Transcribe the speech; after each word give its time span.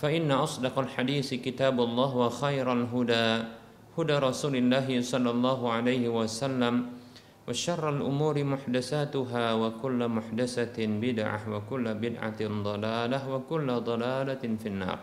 فإن 0.00 0.28
أصدق 0.28 0.78
الحديث 0.78 1.40
كتاب 1.40 1.80
الله 1.80 2.10
وخير 2.16 2.66
الهدى 2.72 3.28
هدى 3.96 4.16
رسول 4.20 4.54
الله 4.56 4.86
صلى 5.00 5.30
الله 5.30 5.60
عليه 5.72 6.04
وسلم 6.12 6.74
وشر 7.48 7.84
الأمور 7.88 8.36
محدثاتها 8.44 9.44
وكل 9.54 10.00
محدثة 10.08 10.78
بدعة 10.78 11.40
وكل 11.48 11.86
بدعة 11.94 12.40
ضلالة 12.42 13.20
وكل 13.32 13.68
ضلالة 13.80 14.44
في 14.62 14.68
النار 14.68 15.00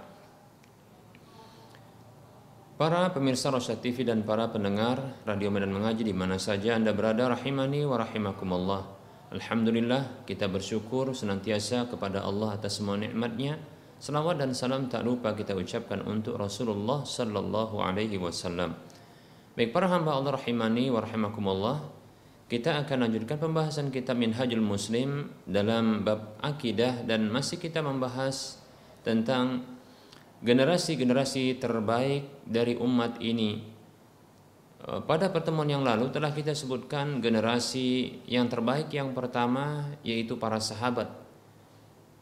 Para 2.74 3.14
pemirsa 3.14 3.54
Rosyad 3.54 3.86
TV 3.86 4.02
dan 4.02 4.26
para 4.26 4.50
pendengar 4.50 4.98
Radio 5.30 5.54
Medan 5.54 5.72
Mengaji 5.72 6.10
di 6.10 6.12
mana 6.12 6.42
saja 6.42 6.74
Anda 6.74 6.90
berada 6.90 7.30
rahimani 7.30 7.86
wa 7.86 8.02
rahimakumullah. 8.02 8.82
Alhamdulillah 9.30 10.26
kita 10.26 10.50
bersyukur 10.50 11.14
senantiasa 11.14 11.86
kepada 11.86 12.26
Allah 12.26 12.58
atas 12.58 12.82
semua 12.82 12.98
nikmatnya 12.98 13.62
Salawat 13.99 14.39
dan 14.39 14.55
salam 14.55 14.87
tak 14.87 15.03
lupa 15.03 15.35
kita 15.35 15.59
ucapkan 15.59 15.99
untuk 16.07 16.39
Rasulullah 16.39 17.03
sallallahu 17.03 17.83
alaihi 17.83 18.15
wasallam. 18.15 18.79
Baik 19.59 19.75
para 19.75 19.91
hamba 19.91 20.15
Allah 20.15 20.39
rahimani 20.39 20.87
wa 20.87 21.03
rahimakumullah, 21.03 21.83
kita 22.47 22.79
akan 22.79 23.11
lanjutkan 23.11 23.43
pembahasan 23.43 23.91
kitab 23.91 24.15
Minhajul 24.15 24.63
Muslim 24.63 25.35
dalam 25.51 26.07
bab 26.07 26.39
akidah 26.39 27.03
dan 27.11 27.27
masih 27.27 27.59
kita 27.59 27.83
membahas 27.83 28.63
tentang 29.03 29.67
generasi-generasi 30.47 31.59
terbaik 31.59 32.47
dari 32.47 32.79
umat 32.79 33.19
ini. 33.19 33.67
Eh, 34.79 35.01
pada 35.11 35.27
pertemuan 35.35 35.67
yang 35.67 35.83
lalu 35.83 36.15
telah 36.15 36.31
kita 36.31 36.55
sebutkan 36.55 37.19
generasi 37.19 38.23
yang 38.31 38.47
terbaik 38.47 38.95
yang 38.95 39.11
pertama 39.11 39.91
yaitu 40.07 40.39
para 40.39 40.63
sahabat 40.63 41.28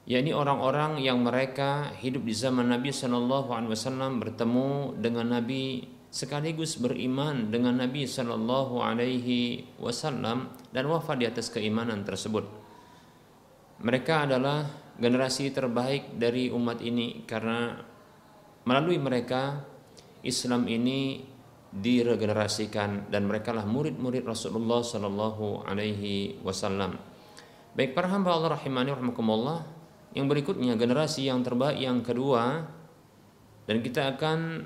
yakni 0.06 0.30
orang-orang 0.30 1.02
yang 1.02 1.18
mereka 1.26 1.90
hidup 1.98 2.22
di 2.22 2.30
zaman 2.30 2.70
Nabi 2.70 2.94
Shallallahu 2.94 3.50
Alaihi 3.50 3.74
Wasallam 3.74 4.22
bertemu 4.22 4.94
dengan 5.02 5.34
Nabi 5.34 5.82
sekaligus 6.14 6.78
beriman 6.78 7.50
dengan 7.50 7.82
Nabi 7.82 8.06
Shallallahu 8.06 8.78
Alaihi 8.78 9.66
Wasallam 9.82 10.54
dan 10.70 10.86
wafat 10.86 11.18
di 11.18 11.26
atas 11.26 11.50
keimanan 11.50 12.06
tersebut. 12.06 12.46
Mereka 13.82 14.30
adalah 14.30 14.64
generasi 14.96 15.52
terbaik 15.52 16.16
dari 16.16 16.48
umat 16.54 16.80
ini 16.80 17.26
karena 17.28 17.76
melalui 18.64 18.96
mereka 18.96 19.60
Islam 20.24 20.70
ini 20.70 21.20
diregenerasikan 21.76 23.12
dan 23.12 23.28
mereka 23.28 23.52
lah 23.52 23.66
murid-murid 23.68 24.22
Rasulullah 24.22 24.80
Shallallahu 24.80 25.66
Alaihi 25.66 26.40
Wasallam. 26.40 26.96
Baik 27.76 27.92
para 27.92 28.08
hamba 28.08 28.32
Allah 28.32 28.56
rahimani 28.56 28.96
rahimakumullah 28.96 29.75
yang 30.16 30.32
berikutnya 30.32 30.80
generasi 30.80 31.28
yang 31.28 31.44
terbaik 31.44 31.76
yang 31.76 32.00
kedua 32.00 32.64
dan 33.68 33.76
kita 33.84 34.16
akan 34.16 34.64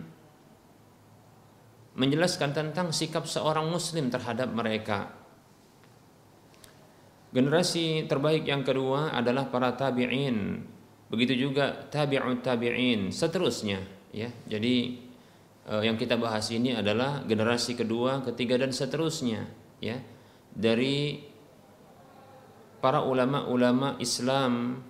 menjelaskan 1.98 2.54
tentang 2.54 2.94
sikap 2.94 3.26
seorang 3.26 3.66
muslim 3.66 4.14
terhadap 4.14 4.46
mereka. 4.54 5.10
Generasi 7.34 8.06
terbaik 8.06 8.46
yang 8.46 8.62
kedua 8.62 9.10
adalah 9.10 9.50
para 9.50 9.74
tabi'in. 9.74 10.62
Begitu 11.10 11.50
juga 11.50 11.90
tabi'ut 11.90 12.46
tabi'in 12.46 13.10
seterusnya 13.10 13.82
ya. 14.14 14.30
Jadi 14.46 15.02
eh, 15.66 15.82
yang 15.82 15.98
kita 15.98 16.14
bahas 16.14 16.46
ini 16.54 16.78
adalah 16.78 17.26
generasi 17.26 17.74
kedua, 17.74 18.22
ketiga 18.22 18.54
dan 18.54 18.70
seterusnya 18.70 19.50
ya. 19.82 19.98
Dari 20.50 21.26
para 22.82 23.02
ulama-ulama 23.02 23.98
Islam 23.98 24.82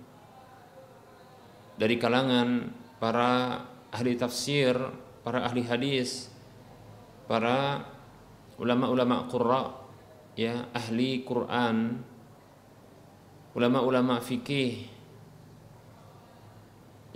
dari 1.81 1.97
kalangan 1.97 2.69
para 3.01 3.57
ahli 3.89 4.13
tafsir, 4.13 4.77
para 5.25 5.41
ahli 5.49 5.65
hadis, 5.65 6.29
para 7.25 7.81
ulama-ulama 8.61 9.25
qurra, 9.25 9.73
ya, 10.37 10.69
ahli 10.77 11.25
Quran, 11.25 12.05
ulama-ulama 13.57 14.21
fikih. 14.21 14.85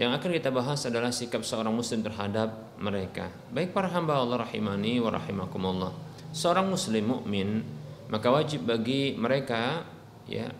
Yang 0.01 0.11
akan 0.17 0.31
kita 0.33 0.49
bahas 0.49 0.81
adalah 0.89 1.13
sikap 1.13 1.45
seorang 1.45 1.71
muslim 1.71 2.01
terhadap 2.01 2.75
mereka. 2.81 3.29
Baik 3.53 3.69
para 3.69 3.87
hamba 3.93 4.17
Allah 4.17 4.49
rahimani 4.49 4.97
wa 4.97 5.13
rahimakumullah. 5.13 5.93
Seorang 6.33 6.67
muslim 6.67 7.05
mukmin 7.05 7.63
maka 8.09 8.27
wajib 8.33 8.67
bagi 8.67 9.15
mereka 9.15 9.87
ya 10.27 10.51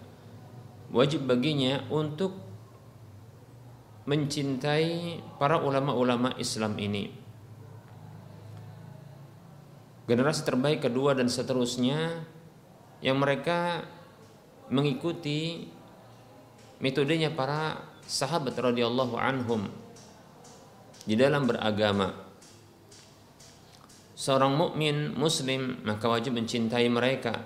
wajib 0.93 1.27
baginya 1.27 1.83
untuk 1.91 2.44
mencintai 4.05 5.17
para 5.41 5.57
ulama-ulama 5.57 6.38
Islam 6.38 6.77
ini. 6.77 7.09
Generasi 10.05 10.45
terbaik 10.45 10.85
kedua 10.85 11.17
dan 11.17 11.25
seterusnya 11.25 12.21
yang 13.01 13.17
mereka 13.17 13.81
mengikuti 14.69 15.66
metodenya 16.78 17.34
para 17.34 17.81
sahabat 18.05 18.53
radhiyallahu 18.53 19.17
anhum 19.17 19.66
di 21.09 21.17
dalam 21.17 21.49
beragama. 21.49 22.13
Seorang 24.13 24.53
mukmin 24.53 25.17
muslim 25.17 25.81
maka 25.81 26.05
wajib 26.05 26.37
mencintai 26.37 26.85
mereka, 26.93 27.41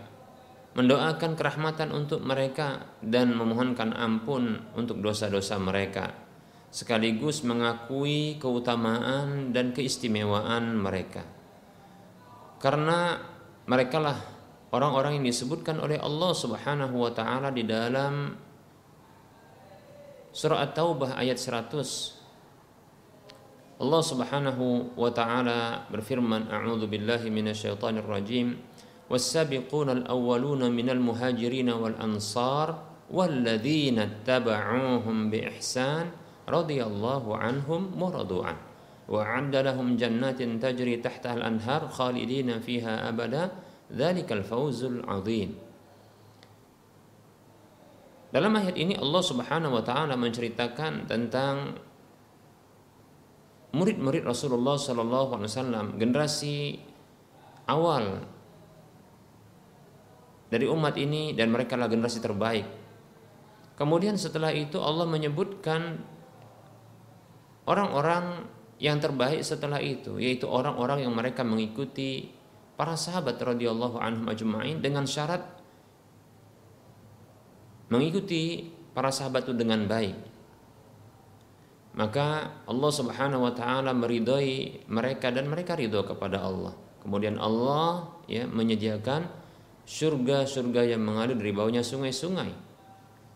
mendoakan 0.75 1.39
kerahmatan 1.39 1.95
untuk 1.95 2.19
mereka 2.19 2.91
dan 2.99 3.31
memohonkan 3.31 3.95
ampun 3.95 4.59
untuk 4.75 4.99
dosa-dosa 4.99 5.55
mereka 5.55 6.28
sekaligus 6.74 7.46
mengakui 7.46 8.34
keutamaan 8.42 9.54
dan 9.54 9.70
keistimewaan 9.70 10.74
mereka. 10.74 11.22
Karena 12.58 13.22
merekalah 13.70 14.18
orang-orang 14.74 15.22
yang 15.22 15.30
disebutkan 15.30 15.78
oleh 15.78 16.02
Allah 16.02 16.34
Subhanahu 16.34 16.98
wa 16.98 17.14
taala 17.14 17.54
di 17.54 17.62
dalam 17.62 18.34
surah 20.34 20.66
At-Taubah 20.66 21.14
ayat 21.14 21.38
100. 21.38 23.78
Allah 23.78 24.02
Subhanahu 24.02 24.98
wa 24.98 25.10
taala 25.14 25.86
berfirman, 25.92 26.50
"A'udzu 26.50 26.90
billahi 26.90 27.30
minasyaitonir 27.30 28.06
rajim." 28.06 28.58
والسابقون 29.10 29.90
الأولون 29.90 30.72
من 30.72 30.90
المهاجرين 30.90 31.70
والأنصار 31.70 32.68
والذين 33.12 33.98
اتبعوهم 33.98 35.30
بإحسان 35.30 36.06
radhiyallahu 36.49 37.29
anhum 37.37 37.93
muradu'an 37.93 38.57
wa 39.09 39.21
addalahum 39.21 39.95
jannatin 39.95 40.57
tajri 40.57 40.97
tahtaha 40.97 41.37
al-anhar 41.37 41.85
khalidina 41.89 42.57
fiha 42.57 43.09
abada 43.09 43.53
dzalikal 43.89 44.41
fawzul 44.41 45.05
'adzim 45.05 45.69
Dalam 48.29 48.53
ayat 48.61 48.77
ini 48.77 48.93
Allah 48.93 49.23
Subhanahu 49.25 49.81
wa 49.81 49.83
taala 49.85 50.13
menceritakan 50.13 51.09
tentang 51.09 51.73
murid-murid 53.73 54.21
Rasulullah 54.21 54.77
Shallallahu 54.77 55.41
Alaihi 55.41 55.49
Wasallam 55.49 55.85
generasi 55.97 56.77
awal 57.65 58.21
dari 60.49 60.65
umat 60.65 60.97
ini 60.97 61.37
dan 61.37 61.49
mereka 61.53 61.77
lah 61.77 61.89
generasi 61.89 62.21
terbaik. 62.21 62.65
Kemudian 63.77 64.17
setelah 64.17 64.53
itu 64.53 64.81
Allah 64.81 65.09
menyebutkan 65.09 66.01
orang-orang 67.69 68.49
yang 68.81 68.97
terbaik 68.97 69.45
setelah 69.45 69.77
itu 69.77 70.17
yaitu 70.17 70.49
orang-orang 70.49 71.05
yang 71.05 71.13
mereka 71.13 71.45
mengikuti 71.45 72.33
para 72.73 72.97
sahabat 72.97 73.37
radhiyallahu 73.37 74.01
anhum 74.01 74.25
ajma'in 74.25 74.81
dengan 74.81 75.05
syarat 75.05 75.45
mengikuti 77.93 78.73
para 78.97 79.13
sahabat 79.13 79.45
itu 79.45 79.53
dengan 79.53 79.85
baik 79.85 80.29
maka 81.99 82.55
Allah 82.69 82.91
Subhanahu 82.93 83.49
wa 83.49 83.53
taala 83.55 83.91
meridhoi 83.91 84.85
mereka 84.87 85.33
dan 85.33 85.49
mereka 85.49 85.73
ridho 85.73 86.05
kepada 86.05 86.39
Allah. 86.45 86.71
Kemudian 87.01 87.35
Allah 87.41 88.13
ya 88.29 88.45
menyediakan 88.45 89.25
surga-surga 89.83 90.95
yang 90.95 91.01
mengalir 91.01 91.33
dari 91.33 91.49
bawahnya 91.49 91.81
sungai-sungai. 91.81 92.51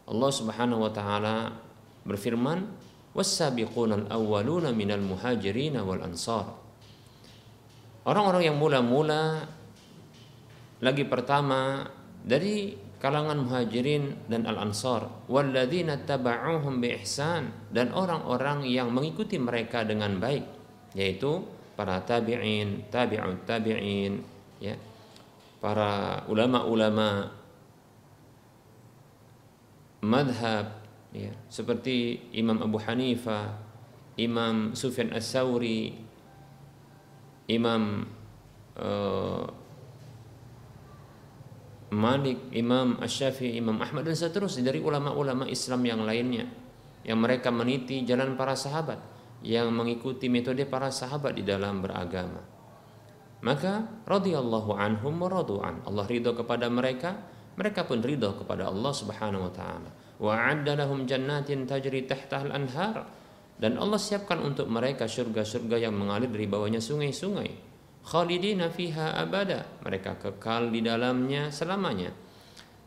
Allah 0.08 0.32
Subhanahu 0.32 0.86
wa 0.86 0.92
taala 0.94 1.58
berfirman, 2.06 2.64
"Was-sabiqunal 3.14 4.10
awwaluna 4.10 4.74
minal 4.74 5.02
muhajirin 5.02 5.78
wal 5.82 6.02
ansar." 6.02 6.50
Orang-orang 8.04 8.44
yang 8.52 8.58
mula-mula 8.60 9.48
lagi 10.84 11.08
pertama 11.08 11.88
dari 12.20 12.76
kalangan 13.00 13.48
muhajirin 13.48 14.28
dan 14.32 14.44
al-ansar 14.48 15.08
walladzina 15.28 16.00
taba'uhum 16.04 16.84
bi 16.84 16.96
dan 17.72 17.92
orang-orang 17.96 18.68
yang 18.68 18.92
mengikuti 18.92 19.40
mereka 19.40 19.88
dengan 19.88 20.20
baik 20.20 20.44
yaitu 20.96 21.44
para 21.80 22.00
tabi'in, 22.04 22.88
tabi'ut 22.92 23.44
tabi'in 23.44 24.24
ya. 24.60 24.76
Para 25.64 26.24
ulama-ulama 26.28 27.32
madhab 30.04 30.83
ya, 31.14 31.32
seperti 31.48 32.28
Imam 32.34 32.60
Abu 32.60 32.82
Hanifah, 32.82 33.56
Imam 34.18 34.74
Sufyan 34.74 35.14
As-Sauri, 35.14 35.94
Imam 37.48 38.10
uh, 38.78 39.46
Malik, 41.94 42.50
Imam 42.58 42.98
Asy-Syafi'i, 42.98 43.62
Imam 43.62 43.78
Ahmad 43.78 44.10
dan 44.10 44.18
seterusnya 44.18 44.74
dari 44.74 44.82
ulama-ulama 44.82 45.46
Islam 45.46 45.86
yang 45.86 46.02
lainnya 46.02 46.50
yang 47.06 47.22
mereka 47.22 47.54
meniti 47.54 48.02
jalan 48.02 48.34
para 48.34 48.58
sahabat 48.58 48.98
yang 49.44 49.70
mengikuti 49.76 50.32
metode 50.32 50.64
para 50.66 50.90
sahabat 50.90 51.36
di 51.36 51.44
dalam 51.44 51.84
beragama. 51.84 52.42
Maka 53.44 54.04
radhiyallahu 54.08 54.72
anhum 54.80 55.20
wa 55.20 55.28
radu'an. 55.28 55.84
Allah 55.84 56.08
ridho 56.08 56.32
kepada 56.32 56.72
mereka, 56.72 57.20
mereka 57.60 57.84
pun 57.84 58.00
ridho 58.00 58.40
kepada 58.40 58.72
Allah 58.72 58.94
Subhanahu 58.96 59.52
wa 59.52 59.52
taala. 59.52 59.92
Wa 60.22 60.54
'adda 60.54 60.78
lahum 60.78 61.06
jannatin 61.08 61.66
tajri 61.66 62.06
tahtahal 62.06 62.54
anhar. 62.54 63.08
Dan 63.58 63.78
Allah 63.78 64.02
siapkan 64.02 64.42
untuk 64.42 64.68
mereka 64.68 65.06
surga-surga 65.06 65.78
yang 65.78 65.94
mengalir 65.94 66.28
dari 66.28 66.50
bawahnya 66.50 66.82
sungai-sungai 66.82 67.74
khalidina 68.04 68.68
fiha 68.68 69.16
abada 69.16 69.80
mereka 69.80 70.20
kekal 70.20 70.68
di 70.68 70.84
dalamnya 70.84 71.48
selamanya 71.48 72.12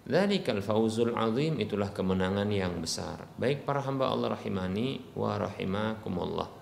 Dzalikal 0.07 0.63
fauzul 0.63 1.19
azim 1.19 1.59
itulah 1.59 1.91
kemenangan 1.91 2.47
yang 2.47 2.79
besar. 2.79 3.27
Baik 3.43 3.67
para 3.67 3.83
hamba 3.83 4.07
Allah 4.07 4.39
rahimani 4.39 5.03
wa 5.19 5.35
rahimakumullah. 5.35 6.56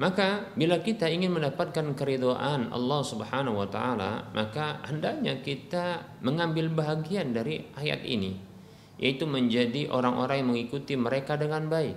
Maka 0.00 0.52
bila 0.56 0.80
kita 0.80 1.04
ingin 1.04 1.36
mendapatkan 1.36 1.92
keridhaan 1.92 2.72
Allah 2.72 3.00
Subhanahu 3.04 3.60
wa 3.60 3.68
taala, 3.68 4.32
maka 4.32 4.80
hendaknya 4.88 5.44
kita 5.44 6.16
mengambil 6.24 6.72
bahagian 6.72 7.36
dari 7.36 7.68
ayat 7.76 8.00
ini, 8.02 8.40
yaitu 8.96 9.28
menjadi 9.28 9.92
orang-orang 9.92 10.42
yang 10.42 10.48
mengikuti 10.56 10.96
mereka 10.96 11.36
dengan 11.36 11.68
baik, 11.68 11.94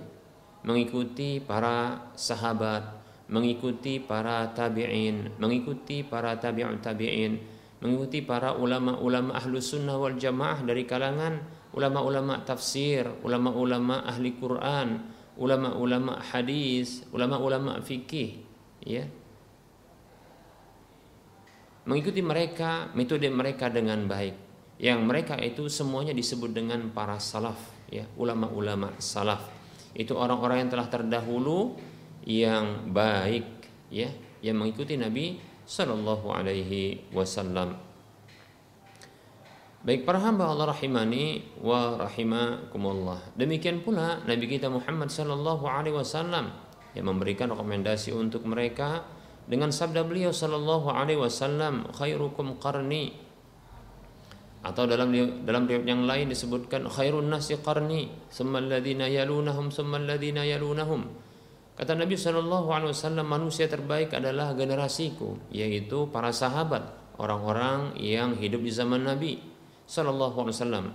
mengikuti 0.68 1.40
para 1.40 2.12
sahabat, 2.12 2.84
mengikuti 3.32 3.96
para 3.98 4.52
tabi'in, 4.52 5.40
mengikuti 5.40 6.04
para 6.04 6.36
tabi'un 6.36 6.78
tabi'in, 6.84 7.32
mengikuti 7.80 8.20
para 8.20 8.52
ulama-ulama 8.54 9.34
ahlu 9.34 9.56
sunnah 9.56 9.96
wal 9.96 10.14
jamaah 10.14 10.62
dari 10.62 10.84
kalangan 10.84 11.56
ulama-ulama 11.76 12.40
tafsir, 12.42 13.04
ulama-ulama 13.20 14.00
ahli 14.08 14.32
Quran, 14.40 15.12
ulama-ulama 15.36 16.20
hadis, 16.20 17.04
ulama-ulama 17.12 17.80
fikih, 17.84 18.42
ya. 18.82 19.06
Mengikuti 21.86 22.18
mereka, 22.18 22.90
metode 22.98 23.30
mereka 23.30 23.70
dengan 23.70 24.04
baik. 24.10 24.34
Yang 24.76 25.00
mereka 25.06 25.34
itu 25.38 25.70
semuanya 25.70 26.12
disebut 26.12 26.52
dengan 26.52 26.90
para 26.90 27.16
salaf, 27.22 27.56
ya, 27.88 28.04
ulama-ulama 28.18 28.92
salaf. 28.98 29.46
Itu 29.96 30.18
orang-orang 30.18 30.66
yang 30.66 30.70
telah 30.76 30.88
terdahulu 30.92 31.78
yang 32.26 32.90
baik 32.90 33.46
ya 33.88 34.10
yang 34.42 34.58
mengikuti 34.58 34.98
Nabi 34.98 35.38
Shallallahu 35.64 36.26
Alaihi 36.34 37.06
Wasallam. 37.14 37.85
Baik 39.86 40.02
para 40.02 40.18
hamba 40.18 40.50
Allah 40.50 40.74
rahimani 40.74 41.62
wa 41.62 41.94
rahimakumullah. 41.94 43.38
Demikian 43.38 43.86
pula 43.86 44.18
Nabi 44.26 44.50
kita 44.50 44.66
Muhammad 44.66 45.14
Shallallahu 45.14 45.62
Alaihi 45.62 45.94
Wasallam 45.94 46.50
yang 46.98 47.06
memberikan 47.06 47.54
rekomendasi 47.54 48.10
untuk 48.10 48.50
mereka 48.50 49.06
dengan 49.46 49.70
sabda 49.70 50.02
beliau 50.02 50.34
Shallallahu 50.34 50.90
Alaihi 50.90 51.22
Wasallam 51.22 51.94
khairukum 51.94 52.58
qarni. 52.58 53.14
Atau 54.66 54.90
dalam 54.90 55.14
dalam 55.46 55.70
riwayat 55.70 55.86
yang 55.86 56.02
lain 56.02 56.34
disebutkan 56.34 56.90
khairun 56.90 57.30
nasi 57.30 57.54
qarni 57.54 58.10
summa 58.26 58.58
yalunahum 58.58 59.70
summa 59.70 60.02
yalunahum. 60.02 61.06
Kata 61.78 61.94
Nabi 61.94 62.18
Shallallahu 62.18 62.74
Alaihi 62.74 62.90
Wasallam 62.90 63.22
manusia 63.30 63.70
terbaik 63.70 64.18
adalah 64.18 64.50
generasiku, 64.50 65.38
yaitu 65.54 66.10
para 66.10 66.34
sahabat, 66.34 66.90
orang-orang 67.22 67.94
yang 68.02 68.34
hidup 68.34 68.66
di 68.66 68.74
zaman 68.74 69.06
Nabi 69.06 69.54
Shallallahu 69.86 70.36
Alaihi 70.46 70.56
Wasallam, 70.58 70.86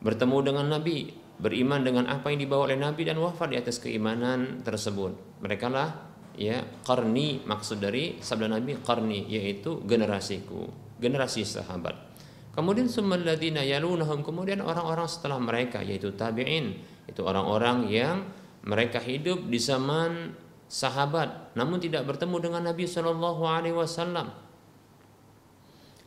bertemu 0.00 0.38
dengan 0.40 0.66
Nabi, 0.72 1.12
beriman 1.36 1.80
dengan 1.84 2.04
apa 2.08 2.32
yang 2.32 2.40
dibawa 2.40 2.72
oleh 2.72 2.78
Nabi 2.80 3.04
dan 3.04 3.20
wafat 3.20 3.52
di 3.52 3.56
atas 3.60 3.80
keimanan 3.80 4.64
tersebut. 4.64 5.40
Mereka 5.44 5.68
lah 5.68 5.88
ya 6.34 6.64
karni 6.82 7.44
maksud 7.44 7.78
dari 7.78 8.18
sabda 8.18 8.48
Nabi 8.48 8.80
karni 8.80 9.28
yaitu 9.28 9.84
generasiku, 9.84 10.68
generasi 10.98 11.44
sahabat. 11.44 12.16
Kemudian 12.54 12.86
summaladina 12.86 13.66
yalunahum 13.66 14.22
kemudian 14.22 14.62
orang-orang 14.62 15.10
setelah 15.10 15.42
mereka 15.42 15.82
yaitu 15.82 16.14
tabi'in, 16.14 16.78
itu 17.10 17.20
orang-orang 17.26 17.90
yang 17.90 18.24
mereka 18.64 19.02
hidup 19.02 19.44
di 19.50 19.58
zaman 19.60 20.32
sahabat 20.64 21.54
namun 21.54 21.78
tidak 21.78 22.08
bertemu 22.08 22.36
dengan 22.40 22.62
Nabi 22.72 22.88
Shallallahu 22.88 23.42
Alaihi 23.44 23.76
Wasallam 23.76 24.43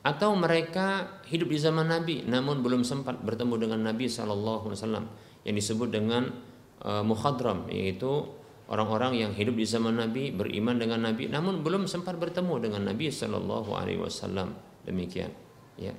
atau 0.08 0.32
mereka 0.40 1.20
hidup 1.28 1.52
di 1.52 1.60
zaman 1.60 1.92
Nabi 1.92 2.24
namun 2.24 2.64
belum 2.64 2.88
sempat 2.88 3.20
bertemu 3.20 3.68
dengan 3.68 3.92
Nabi 3.92 4.08
Shallallahu 4.08 4.72
Alaihi 4.72 4.80
Wasallam 4.80 5.06
yang 5.44 5.56
disebut 5.60 5.92
dengan 5.92 6.32
uh, 6.88 7.04
mukhadram 7.04 7.68
yaitu 7.68 8.24
orang-orang 8.72 9.20
yang 9.20 9.32
hidup 9.36 9.60
di 9.60 9.68
zaman 9.68 10.00
Nabi 10.00 10.32
beriman 10.32 10.80
dengan 10.80 11.12
Nabi 11.12 11.28
namun 11.28 11.60
belum 11.60 11.92
sempat 11.92 12.16
bertemu 12.16 12.56
dengan 12.64 12.88
Nabi 12.88 13.12
Shallallahu 13.12 13.76
Alaihi 13.76 14.00
Wasallam. 14.00 14.56
Demikian 14.88 15.36
ya. 15.76 15.92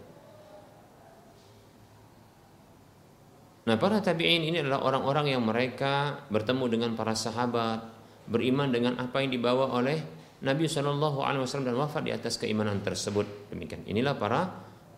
Nah, 3.68 3.76
para 3.76 4.00
tabi'in 4.00 4.48
ini 4.48 4.64
adalah 4.64 4.80
orang-orang 4.80 5.36
yang 5.36 5.44
mereka 5.44 6.24
bertemu 6.32 6.64
dengan 6.72 6.90
para 6.96 7.12
sahabat, 7.12 7.84
beriman 8.24 8.72
dengan 8.72 8.96
apa 8.96 9.20
yang 9.20 9.28
dibawa 9.28 9.68
oleh 9.76 10.00
Nabi 10.38 10.71
Shallallahu 10.71 11.18
Alaihi 11.23 11.42
Wasallam 11.42 11.75
dan 11.75 11.78
wafat 11.78 12.02
di 12.07 12.12
atas 12.14 12.38
keimanan 12.38 12.78
tersebut. 12.83 13.50
Demikian. 13.50 13.83
Inilah 13.90 14.14
para 14.14 14.47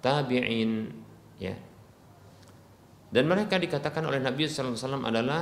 tabi'in, 0.05 0.93
ya. 1.41 1.57
Dan 3.11 3.25
mereka 3.27 3.57
dikatakan 3.57 4.05
oleh 4.05 4.21
Nabi 4.21 4.45
Sallallahu 4.47 4.77
Alaihi 4.77 4.85
Wasallam 4.85 5.05
adalah 5.09 5.41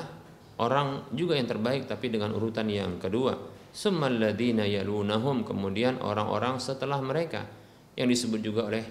orang 0.62 0.88
juga 1.12 1.34
yang 1.34 1.50
terbaik, 1.50 1.90
tapi 1.90 2.14
dengan 2.14 2.30
urutan 2.32 2.70
yang 2.70 3.02
kedua. 3.02 3.34
Summaladina 3.68 4.64
yalunahum 4.64 5.44
kemudian 5.44 6.00
orang-orang 6.00 6.56
setelah 6.56 6.98
mereka 7.04 7.44
yang 7.98 8.08
disebut 8.08 8.40
juga 8.40 8.70
oleh 8.70 8.84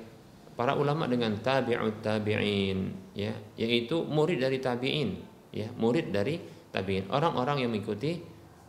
para 0.57 0.73
ulama 0.73 1.05
dengan 1.05 1.37
tabi'ut 1.37 2.01
tabi'in 2.01 3.13
ya 3.13 3.31
yaitu 3.55 4.01
murid 4.09 4.41
dari 4.41 4.57
tabi'in 4.57 5.09
ya 5.53 5.69
murid 5.77 6.09
dari 6.09 6.41
tabi'in 6.73 7.13
orang-orang 7.13 7.61
yang 7.61 7.69
mengikuti 7.69 8.17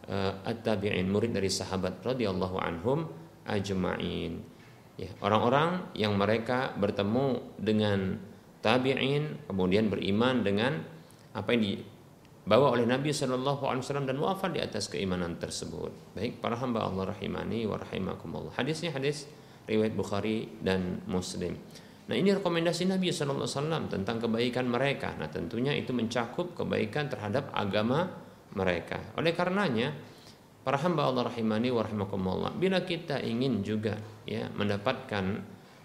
uh, 0.08 0.42
at-tabi'in, 0.42 1.06
murid 1.06 1.36
dari 1.36 1.52
sahabat 1.52 2.00
radhiyallahu 2.02 2.56
anhum 2.58 3.06
ajma'in. 3.44 4.40
Ya, 4.98 5.14
orang-orang 5.22 5.94
yang 5.94 6.18
mereka 6.18 6.74
bertemu 6.74 7.54
dengan 7.54 8.18
tabi'in 8.58 9.46
kemudian 9.46 9.86
beriman 9.86 10.42
dengan 10.42 10.82
apa 11.30 11.54
yang 11.54 11.62
dibawa 11.62 12.74
oleh 12.74 12.82
Nabi 12.82 13.14
Shallallahu 13.14 13.62
Alaihi 13.62 13.86
Wasallam 13.86 14.08
dan 14.10 14.18
wafat 14.18 14.50
di 14.58 14.60
atas 14.60 14.90
keimanan 14.90 15.38
tersebut. 15.38 16.18
Baik 16.18 16.42
para 16.42 16.58
hamba 16.58 16.82
Allah 16.82 17.14
rahimani 17.14 17.62
wa 17.70 17.78
rahimakumullah. 17.78 18.58
Hadisnya 18.58 18.90
hadis 18.90 19.30
riwayat 19.70 19.94
Bukhari 19.94 20.50
dan 20.58 20.98
Muslim. 21.06 21.54
Nah 22.08 22.16
ini 22.16 22.34
rekomendasi 22.34 22.90
Nabi 22.90 23.12
Shallallahu 23.14 23.46
Alaihi 23.46 23.54
Wasallam 23.54 23.84
tentang 23.92 24.16
kebaikan 24.18 24.66
mereka. 24.66 25.14
Nah 25.14 25.30
tentunya 25.30 25.76
itu 25.78 25.94
mencakup 25.94 26.58
kebaikan 26.58 27.06
terhadap 27.06 27.54
agama 27.54 28.27
mereka. 28.58 29.14
Oleh 29.14 29.30
karenanya 29.38 29.94
para 30.66 30.82
hamba 30.82 31.06
Allah 31.06 31.30
rahimani 31.30 31.70
wa 31.70 31.86
rahimakumullah. 31.86 32.50
Bila 32.58 32.82
kita 32.82 33.22
ingin 33.22 33.62
juga 33.62 33.94
ya 34.26 34.50
mendapatkan 34.50 35.38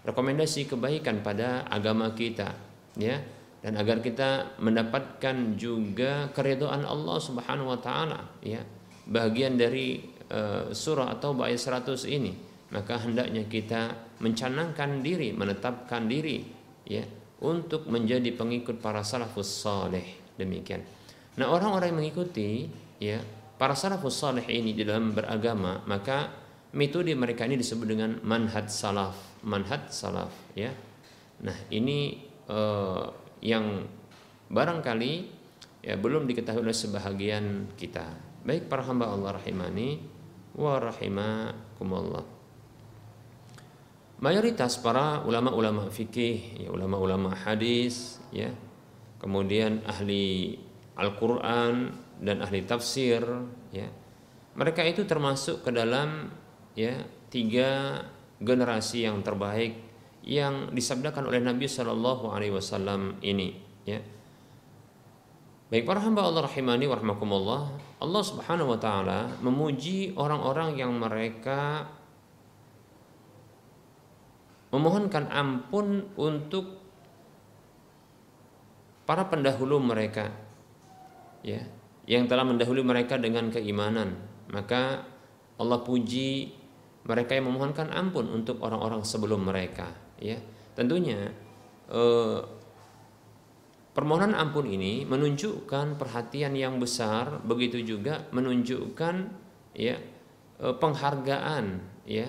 rekomendasi 0.04 0.68
kebaikan 0.68 1.24
pada 1.24 1.64
agama 1.70 2.12
kita 2.12 2.52
ya 3.00 3.16
dan 3.64 3.80
agar 3.80 4.04
kita 4.04 4.60
mendapatkan 4.60 5.56
juga 5.56 6.28
keridhaan 6.36 6.84
Allah 6.84 7.16
Subhanahu 7.16 7.72
wa 7.72 7.80
taala 7.80 8.20
ya 8.44 8.60
bagian 9.08 9.56
dari 9.56 10.04
uh, 10.28 10.68
surah 10.68 11.16
atau 11.16 11.32
ayat 11.40 11.56
100 11.88 12.04
ini 12.12 12.36
maka 12.76 13.00
hendaknya 13.00 13.48
kita 13.48 14.12
mencanangkan 14.20 15.00
diri 15.00 15.32
menetapkan 15.32 16.04
diri 16.04 16.44
ya 16.84 17.08
untuk 17.40 17.88
menjadi 17.88 18.36
pengikut 18.36 18.84
para 18.84 19.00
salafus 19.00 19.64
saleh 19.64 20.36
demikian 20.36 20.84
nah 21.34 21.50
orang-orang 21.50 21.94
yang 21.94 21.98
mengikuti 21.98 22.70
ya 23.02 23.18
para 23.58 23.74
salafus 23.74 24.18
saleh 24.18 24.44
ini 24.46 24.74
di 24.74 24.86
dalam 24.86 25.10
beragama 25.10 25.82
maka 25.86 26.30
metode 26.74 27.14
mereka 27.14 27.46
ini 27.46 27.58
disebut 27.58 27.86
dengan 27.86 28.10
manhaj 28.22 28.70
salaf 28.70 29.42
manhaj 29.46 29.90
salaf 29.90 30.30
ya 30.54 30.70
nah 31.42 31.54
ini 31.70 32.22
uh, 32.48 33.10
yang 33.44 33.84
barangkali 34.48 35.12
ya 35.84 36.00
belum 36.00 36.24
diketahui 36.24 36.64
oleh 36.64 36.76
sebahagian 36.76 37.76
kita. 37.76 38.08
Baik 38.44 38.72
para 38.72 38.84
hamba 38.88 39.12
Allah 39.12 39.36
rahimani 39.36 40.00
wa 40.56 40.80
rahimakumullah. 40.80 42.24
Mayoritas 44.24 44.80
para 44.80 45.20
ulama-ulama 45.28 45.92
fikih, 45.92 46.64
ya 46.64 46.68
ulama-ulama 46.72 47.36
hadis, 47.36 48.22
ya, 48.32 48.48
kemudian 49.20 49.84
ahli 49.84 50.56
Al-Qur'an 50.94 51.90
dan 52.22 52.42
ahli 52.42 52.62
tafsir, 52.62 53.22
ya. 53.74 53.88
Mereka 54.54 54.86
itu 54.86 55.02
termasuk 55.02 55.66
ke 55.66 55.74
dalam 55.74 56.30
ya 56.78 57.02
tiga 57.30 58.02
generasi 58.42 59.06
yang 59.06 59.22
terbaik 59.22 59.78
yang 60.24 60.72
disabdakan 60.72 61.30
oleh 61.30 61.40
Nabi 61.42 61.68
Shallallahu 61.68 62.32
Alaihi 62.32 62.54
Wasallam 62.54 63.20
ini 63.20 63.54
ya 63.84 64.00
baik 65.68 65.84
para 65.84 66.00
hamba 66.00 66.24
Allah 66.24 66.48
rahimani 66.48 66.88
warahmatullah 66.88 67.62
Allah 68.00 68.22
Subhanahu 68.24 68.74
Wa 68.74 68.78
Taala 68.80 69.20
memuji 69.44 70.16
orang-orang 70.16 70.80
yang 70.80 70.96
mereka 70.96 71.88
memohonkan 74.72 75.30
ampun 75.30 76.08
untuk 76.18 76.82
para 79.04 79.28
pendahulu 79.28 79.78
mereka 79.78 80.32
ya. 81.44 81.60
Yang 82.08 82.24
telah 82.32 82.44
mendahului 82.48 82.84
mereka 82.84 83.20
dengan 83.20 83.52
keimanan. 83.52 84.16
Maka 84.48 85.04
Allah 85.60 85.80
puji 85.84 86.52
mereka 87.04 87.36
yang 87.36 87.52
memohonkan 87.52 87.92
ampun 87.92 88.32
untuk 88.32 88.64
orang-orang 88.64 89.04
sebelum 89.04 89.44
mereka. 89.44 89.92
Ya. 90.16 90.40
Tentunya 90.72 91.30
eh, 91.92 92.40
permohonan 93.94 94.34
ampun 94.34 94.66
ini 94.66 95.04
menunjukkan 95.04 96.00
perhatian 96.00 96.56
yang 96.56 96.80
besar 96.80 97.44
begitu 97.44 97.78
juga 97.84 98.26
menunjukkan 98.32 99.14
ya 99.76 99.96
eh, 100.58 100.74
penghargaan 100.80 101.64
ya 102.08 102.28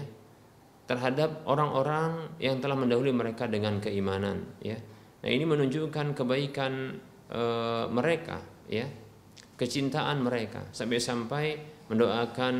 terhadap 0.85 1.41
orang-orang 1.49 2.37
yang 2.37 2.61
telah 2.61 2.77
mendahului 2.77 3.09
mereka 3.09 3.49
dengan 3.49 3.81
keimanan 3.81 4.45
ya. 4.61 4.77
Nah 5.25 5.29
ini 5.33 5.41
menunjukkan 5.41 6.13
kebaikan 6.13 7.01
e, 7.25 7.41
mereka 7.89 8.37
ya 8.69 8.85
kecintaan 9.60 10.24
mereka 10.24 10.64
sampai-sampai 10.72 11.60
mendoakan 11.92 12.54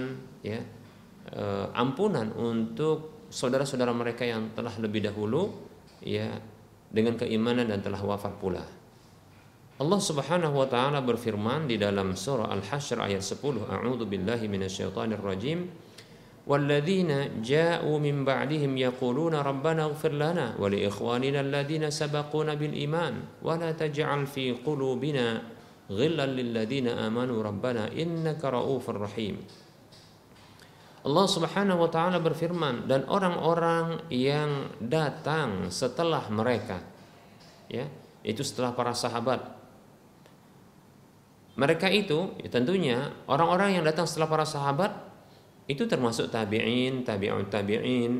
ya 0.45 0.61
e, 1.33 1.43
ampunan 1.73 2.29
untuk 2.37 3.27
saudara-saudara 3.33 3.95
mereka 3.97 4.27
yang 4.29 4.53
telah 4.53 4.75
lebih 4.77 5.09
dahulu 5.09 5.49
ya 6.05 6.29
dengan 6.91 7.17
keimanan 7.17 7.71
dan 7.71 7.81
telah 7.81 8.03
wafat 8.03 8.35
pula. 8.37 8.65
Allah 9.81 10.01
Subhanahu 10.01 10.61
wa 10.61 10.69
taala 10.69 11.01
berfirman 11.01 11.65
di 11.65 11.81
dalam 11.81 12.13
surah 12.13 12.53
Al-Hasyr 12.53 13.01
ayat 13.01 13.25
10, 13.25 13.65
A'udzu 13.65 14.05
billahi 14.05 14.45
minasyaitonir 14.45 15.25
rajim. 15.25 15.89
والذين 16.51 17.43
جاءوا 17.47 17.97
من 18.01 18.25
بعدهم 18.25 18.73
يقولون 18.79 19.35
ربنا 19.35 19.83
اغفر 19.85 20.13
لنا 20.13 20.57
ولإخواننا 20.59 21.41
الذين 21.41 21.85
سبقونا 21.91 22.55
بالإيمان 22.55 23.15
ولا 23.45 23.71
تجعل 23.73 24.27
في 24.27 24.59
قلوبنا 24.67 25.43
ghillan 25.90 26.34
lilladzina 26.34 26.98
amanu 27.06 27.42
rabbana 27.42 27.90
innaka 27.94 28.54
raufur 28.54 28.98
rahim. 28.98 29.42
Allah 31.06 31.28
Subhanahu 31.30 31.86
wa 31.86 31.90
taala 31.94 32.18
berfirman 32.18 32.90
dan 32.90 33.06
orang-orang 33.06 34.10
yang 34.10 34.74
datang 34.82 35.70
setelah 35.70 36.26
mereka 36.34 36.82
ya 37.70 37.86
itu 38.26 38.42
setelah 38.42 38.74
para 38.74 38.90
sahabat. 38.98 39.54
Mereka 41.56 41.88
itu 41.94 42.34
ya 42.42 42.50
tentunya 42.50 43.14
orang-orang 43.30 43.80
yang 43.80 43.84
datang 43.86 44.10
setelah 44.10 44.28
para 44.28 44.46
sahabat 44.50 44.92
itu 45.70 45.86
termasuk 45.86 46.34
tabi'in, 46.34 47.06
tabi'un 47.06 47.46
tabi'in. 47.54 48.14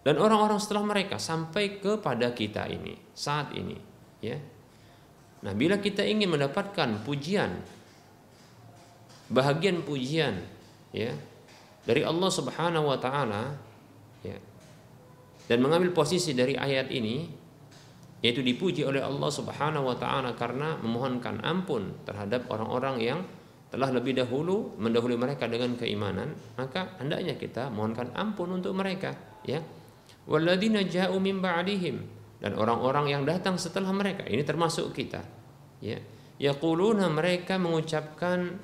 Dan 0.00 0.16
orang-orang 0.16 0.58
setelah 0.58 0.82
mereka 0.82 1.20
sampai 1.20 1.78
kepada 1.78 2.34
kita 2.34 2.66
ini 2.66 2.98
saat 3.14 3.54
ini 3.54 3.78
ya 4.18 4.34
nah 5.40 5.52
bila 5.56 5.80
kita 5.80 6.04
ingin 6.04 6.28
mendapatkan 6.28 7.00
pujian 7.04 7.60
bahagian 9.30 9.80
pujian 9.86 10.36
ya 10.90 11.14
dari 11.86 12.04
Allah 12.04 12.28
Subhanahu 12.28 12.90
wa 12.90 12.98
taala 13.00 13.56
ya 14.20 14.36
dan 15.48 15.58
mengambil 15.64 15.94
posisi 15.96 16.36
dari 16.36 16.54
ayat 16.58 16.92
ini 16.92 17.40
yaitu 18.20 18.44
dipuji 18.44 18.84
oleh 18.84 19.00
Allah 19.00 19.30
Subhanahu 19.32 19.88
wa 19.88 19.96
taala 19.96 20.36
karena 20.36 20.76
memohonkan 20.76 21.40
ampun 21.40 21.96
terhadap 22.04 22.44
orang-orang 22.52 22.96
yang 23.00 23.20
telah 23.70 23.88
lebih 23.94 24.18
dahulu 24.18 24.76
mendahului 24.76 25.16
mereka 25.16 25.46
dengan 25.46 25.72
keimanan 25.78 26.36
maka 26.58 26.98
hendaknya 27.00 27.38
kita 27.38 27.72
mohonkan 27.72 28.12
ampun 28.12 28.60
untuk 28.60 28.76
mereka 28.76 29.16
ya. 29.46 29.62
Walladzina 30.28 30.84
ja'u 30.84 31.16
min 31.16 31.40
dan 32.40 32.56
orang-orang 32.56 33.12
yang 33.12 33.22
datang 33.28 33.60
setelah 33.60 33.92
mereka 33.92 34.24
ini 34.26 34.40
termasuk 34.42 34.96
kita 34.96 35.20
ya. 35.84 36.00
Yaquluna 36.40 37.12
mereka 37.12 37.60
mengucapkan 37.60 38.56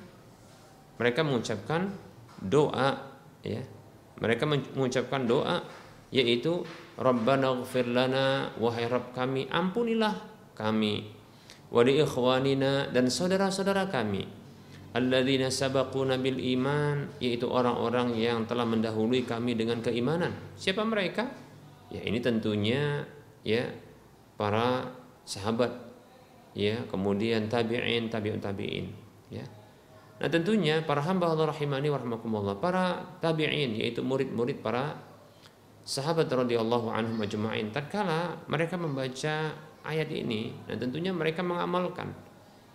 mereka 0.97 1.21
mengucapkan 1.21 1.93
doa 2.41 2.97
ya. 3.45 3.61
Mereka 4.17 4.49
mengucapkan 4.49 5.29
doa 5.29 5.61
yaitu 6.09 6.65
Rabbana 6.97 7.53
ighfir 7.61 7.85
lana 7.93 8.49
wahai 8.57 8.89
Rabb 8.89 9.13
kami 9.13 9.45
ampunilah 9.45 10.17
kami. 10.57 11.13
Wa 11.69 11.85
li 11.85 12.01
ikhwanina 12.01 12.89
dan 12.89 13.13
saudara-saudara 13.13 13.93
kami 13.93 14.25
alladzina 14.97 15.53
sabaquna 15.53 16.17
bil 16.17 16.41
iman 16.57 17.13
yaitu 17.21 17.45
orang-orang 17.45 18.17
yang 18.17 18.49
telah 18.49 18.65
mendahului 18.65 19.21
kami 19.29 19.53
dengan 19.53 19.85
keimanan. 19.85 20.33
Siapa 20.57 20.81
mereka? 20.81 21.29
Ya 21.93 22.01
ini 22.01 22.17
tentunya 22.17 23.05
ya 23.47 23.71
para 24.35 24.91
sahabat. 25.23 25.71
Ya 26.51 26.83
kemudian 26.91 27.47
tabi'in 27.47 28.11
tabi'un 28.11 28.43
tabi'in. 28.43 28.91
Ya. 29.31 29.47
Nah 30.19 30.27
tentunya 30.27 30.83
para 30.83 30.99
hamba 30.99 31.31
Allah 31.31 31.55
rahimani 31.55 31.87
warahmatullah 31.87 32.59
para 32.59 33.15
tabi'in 33.23 33.79
yaitu 33.79 34.03
murid-murid 34.03 34.59
para 34.59 34.99
sahabat 35.87 36.27
radhiyallahu 36.27 36.91
anhum 36.91 37.15
ajma'in 37.23 37.71
tatkala 37.71 38.43
mereka 38.51 38.75
membaca 38.75 39.55
ayat 39.87 40.11
ini 40.11 40.51
dan 40.67 40.83
tentunya 40.83 41.15
mereka 41.15 41.39
mengamalkan. 41.39 42.11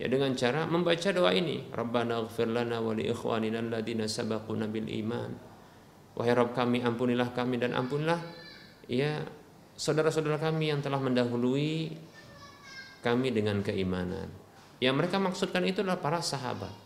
Ya 0.01 0.09
dengan 0.09 0.33
cara 0.33 0.65
membaca 0.65 1.13
doa 1.13 1.29
ini. 1.37 1.69
Rabbana 1.69 2.25
ighfir 2.25 2.49
lana 2.49 2.81
wa 2.81 2.97
li 2.97 3.13
ikhwanina 3.13 3.61
alladziina 3.61 4.09
sabaquna 4.09 4.65
bil 4.65 4.89
iman. 4.89 5.31
Wahai 6.17 6.33
Rabb 6.33 6.57
kami 6.57 6.81
ampunilah 6.81 7.29
kami 7.37 7.61
dan 7.61 7.77
ampunilah 7.77 8.17
ya 8.89 9.21
saudara-saudara 9.83 10.39
kami 10.39 10.71
yang 10.71 10.79
telah 10.79 11.03
mendahului 11.03 11.91
kami 13.03 13.27
dengan 13.35 13.59
keimanan 13.59 14.31
yang 14.79 14.95
mereka 14.95 15.19
maksudkan 15.19 15.67
itu 15.67 15.83
adalah 15.83 15.99
para 15.99 16.23
sahabat 16.23 16.83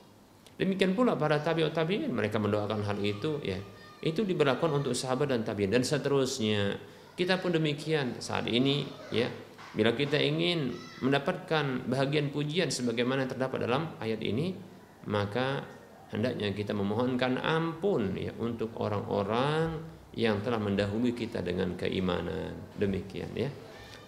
Demikian 0.58 0.98
pula 0.98 1.14
para 1.14 1.38
tabiut 1.38 1.70
tabiin 1.70 2.10
mereka 2.10 2.42
mendoakan 2.42 2.82
hal 2.82 2.98
itu 3.06 3.38
ya. 3.46 3.62
Itu 4.02 4.26
diberlakukan 4.26 4.82
untuk 4.82 4.98
sahabat 4.98 5.30
dan 5.30 5.46
tabiin 5.46 5.70
dan 5.70 5.86
seterusnya. 5.86 6.82
Kita 7.14 7.38
pun 7.38 7.54
demikian 7.54 8.18
saat 8.18 8.50
ini 8.50 8.86
ya. 9.14 9.30
Bila 9.78 9.94
kita 9.94 10.18
ingin 10.18 10.74
mendapatkan 11.06 11.86
bahagian 11.86 12.34
pujian 12.34 12.74
sebagaimana 12.74 13.26
yang 13.26 13.32
terdapat 13.38 13.70
dalam 13.70 13.94
ayat 14.02 14.18
ini, 14.26 14.58
maka 15.06 15.62
hendaknya 16.10 16.50
kita 16.58 16.74
memohonkan 16.74 17.38
ampun 17.38 18.18
ya 18.18 18.34
untuk 18.42 18.74
orang-orang 18.82 19.78
yang 20.18 20.42
telah 20.42 20.58
mendahului 20.58 21.14
kita 21.14 21.46
dengan 21.46 21.78
keimanan. 21.78 22.58
Demikian 22.74 23.30
ya. 23.38 23.54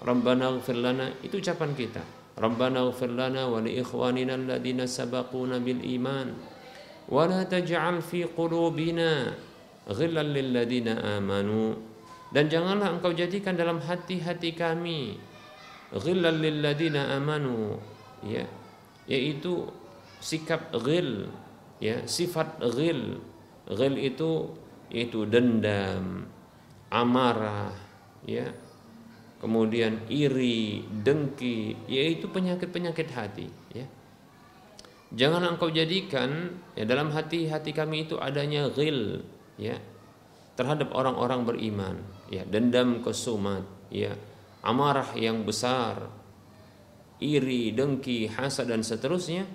Rabbana 0.01 0.58
ighfir 0.58 0.82
lana 0.82 1.13
itu 1.22 1.38
ucapan 1.38 1.78
kita. 1.78 2.01
Rabbana 2.34 2.89
ighfir 2.89 3.13
lana 3.13 3.46
wa 3.46 3.62
li 3.62 3.78
ikhwanina 3.78 4.34
alladziina 4.34 4.89
sabaquna 4.89 5.62
bil 5.62 5.86
iman 5.86 6.34
wa 7.10 7.30
la 7.30 7.46
taj'al 7.46 8.01
fi 8.01 8.25
qulubina 8.25 9.38
ghillan 9.89 10.34
lil 10.34 10.50
ladzina 10.54 11.18
amanu 11.18 11.74
dan 12.30 12.46
janganlah 12.46 12.94
engkau 12.94 13.10
jadikan 13.13 13.58
dalam 13.58 13.82
hati-hati 13.82 14.54
kami 14.54 15.18
ghillan 15.89 16.38
lil 16.38 16.62
ladzina 16.62 17.18
amanu 17.18 17.82
ya 18.22 18.46
yaitu 19.10 19.66
sikap 20.22 20.70
ghil 20.86 21.25
ya 21.82 22.06
sifat 22.06 22.62
ghil 22.62 23.18
ghil 23.66 23.96
itu 23.98 24.54
yaitu 24.89 25.25
dendam 25.29 26.25
amarah 26.89 27.74
ya. 28.25 28.50
Kemudian 29.39 30.03
iri 30.12 30.84
dengki 30.84 31.88
yaitu 31.88 32.27
penyakit-penyakit 32.27 33.08
hati 33.15 33.48
ya. 33.72 33.88
Jangan 35.15 35.55
engkau 35.55 35.72
jadikan 35.72 36.60
ya 36.75 36.84
dalam 36.84 37.10
hati-hati 37.15 37.72
kami 37.72 38.03
itu 38.03 38.19
adanya 38.19 38.67
ghil 38.67 39.24
ya 39.55 39.79
terhadap 40.60 40.91
orang-orang 40.91 41.48
beriman 41.48 41.96
ya. 42.27 42.43
Dendam 42.43 43.00
kesumat 43.00 43.63
ya. 43.88 44.12
Amarah 44.60 45.15
yang 45.15 45.48
besar 45.48 46.12
iri 47.24 47.72
dengki 47.72 48.27
hasad 48.27 48.67
dan 48.67 48.84
seterusnya 48.84 49.48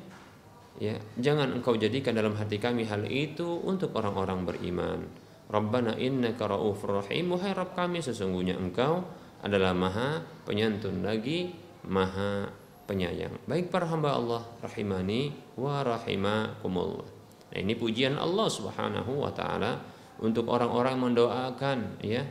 ya. 0.80 0.96
Jangan 1.20 1.60
engkau 1.60 1.76
jadikan 1.76 2.16
dalam 2.16 2.40
hati 2.40 2.56
kami 2.56 2.88
hal 2.88 3.04
itu 3.04 3.60
untuk 3.68 3.92
orang-orang 4.00 4.48
beriman 4.48 5.23
Rabbana 5.48 5.96
innaka 6.00 6.48
raufur 6.48 7.04
rahim. 7.04 7.32
Wahai 7.36 7.52
Rabb 7.52 7.76
kami 7.76 8.00
sesungguhnya 8.00 8.56
engkau 8.56 9.04
adalah 9.44 9.76
maha 9.76 10.24
penyantun 10.48 11.04
lagi 11.04 11.52
maha 11.84 12.48
penyayang. 12.88 13.36
Baik 13.44 13.68
para 13.68 13.84
hamba 13.88 14.16
Allah 14.16 14.42
rahimani 14.64 15.32
wa 15.60 15.84
rahimakumullah. 15.84 17.08
Nah 17.52 17.58
ini 17.60 17.76
pujian 17.76 18.16
Allah 18.16 18.48
subhanahu 18.48 19.20
wa 19.20 19.30
ta'ala 19.32 19.84
untuk 20.24 20.48
orang-orang 20.48 20.96
mendoakan 21.00 22.00
ya. 22.00 22.24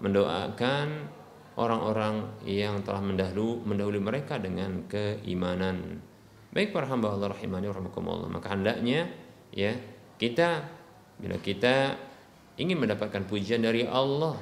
Mendoakan 0.00 0.86
orang-orang 1.60 2.40
yang 2.48 2.80
telah 2.80 3.04
mendahulu 3.04 3.60
mendahului 3.68 4.00
mereka 4.00 4.40
dengan 4.40 4.88
keimanan. 4.88 6.00
Baik 6.56 6.72
para 6.72 6.88
hamba 6.88 7.12
Allah 7.12 7.36
rahimani 7.36 7.68
rahimakumullah, 7.68 8.32
maka 8.32 8.56
hendaknya 8.56 9.12
ya 9.52 9.76
kita 10.16 10.64
bila 11.20 11.36
kita 11.36 11.94
ingin 12.60 12.76
mendapatkan 12.76 13.24
pujian 13.24 13.64
dari 13.64 13.88
Allah, 13.88 14.36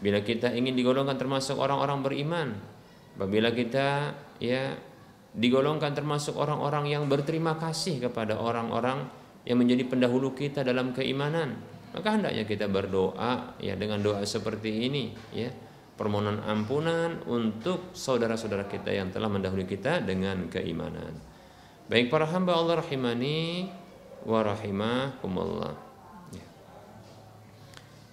bila 0.00 0.24
kita 0.24 0.48
ingin 0.56 0.72
digolongkan 0.72 1.20
termasuk 1.20 1.60
orang-orang 1.60 2.00
beriman, 2.00 2.48
apabila 3.20 3.52
kita 3.52 4.16
ya 4.40 4.72
digolongkan 5.36 5.92
termasuk 5.92 6.40
orang-orang 6.40 6.88
yang 6.88 7.04
berterima 7.04 7.60
kasih 7.60 8.00
kepada 8.00 8.40
orang-orang 8.40 9.04
yang 9.44 9.60
menjadi 9.60 9.84
pendahulu 9.84 10.32
kita 10.32 10.64
dalam 10.64 10.96
keimanan, 10.96 11.60
maka 11.92 12.16
hendaknya 12.16 12.48
kita 12.48 12.64
berdoa 12.66 13.60
ya 13.60 13.76
dengan 13.76 14.00
doa 14.00 14.24
seperti 14.24 14.88
ini 14.88 15.12
ya 15.36 15.52
permohonan 15.94 16.42
ampunan 16.42 17.22
untuk 17.30 17.94
saudara-saudara 17.94 18.66
kita 18.66 18.90
yang 18.90 19.14
telah 19.14 19.30
mendahului 19.30 19.68
kita 19.68 20.02
dengan 20.02 20.50
keimanan. 20.50 21.14
Baik 21.86 22.08
para 22.08 22.26
hamba 22.26 22.56
Allah 22.56 22.80
rahimani 22.80 23.68
wa 24.24 24.40
rahimakumullah. 24.40 25.83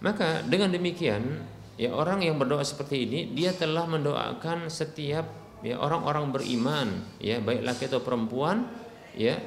Maka 0.02 0.42
dengan 0.46 0.74
demikian 0.74 1.46
ya 1.78 1.94
orang 1.94 2.26
yang 2.26 2.42
berdoa 2.42 2.66
seperti 2.66 3.06
ini 3.06 3.20
dia 3.38 3.54
telah 3.54 3.86
mendoakan 3.86 4.68
setiap 4.70 5.26
ya 5.62 5.78
orang-orang 5.78 6.34
beriman 6.34 6.88
ya 7.22 7.38
baik 7.38 7.62
laki 7.62 7.86
atau 7.86 8.02
perempuan 8.02 8.66
ya 9.14 9.38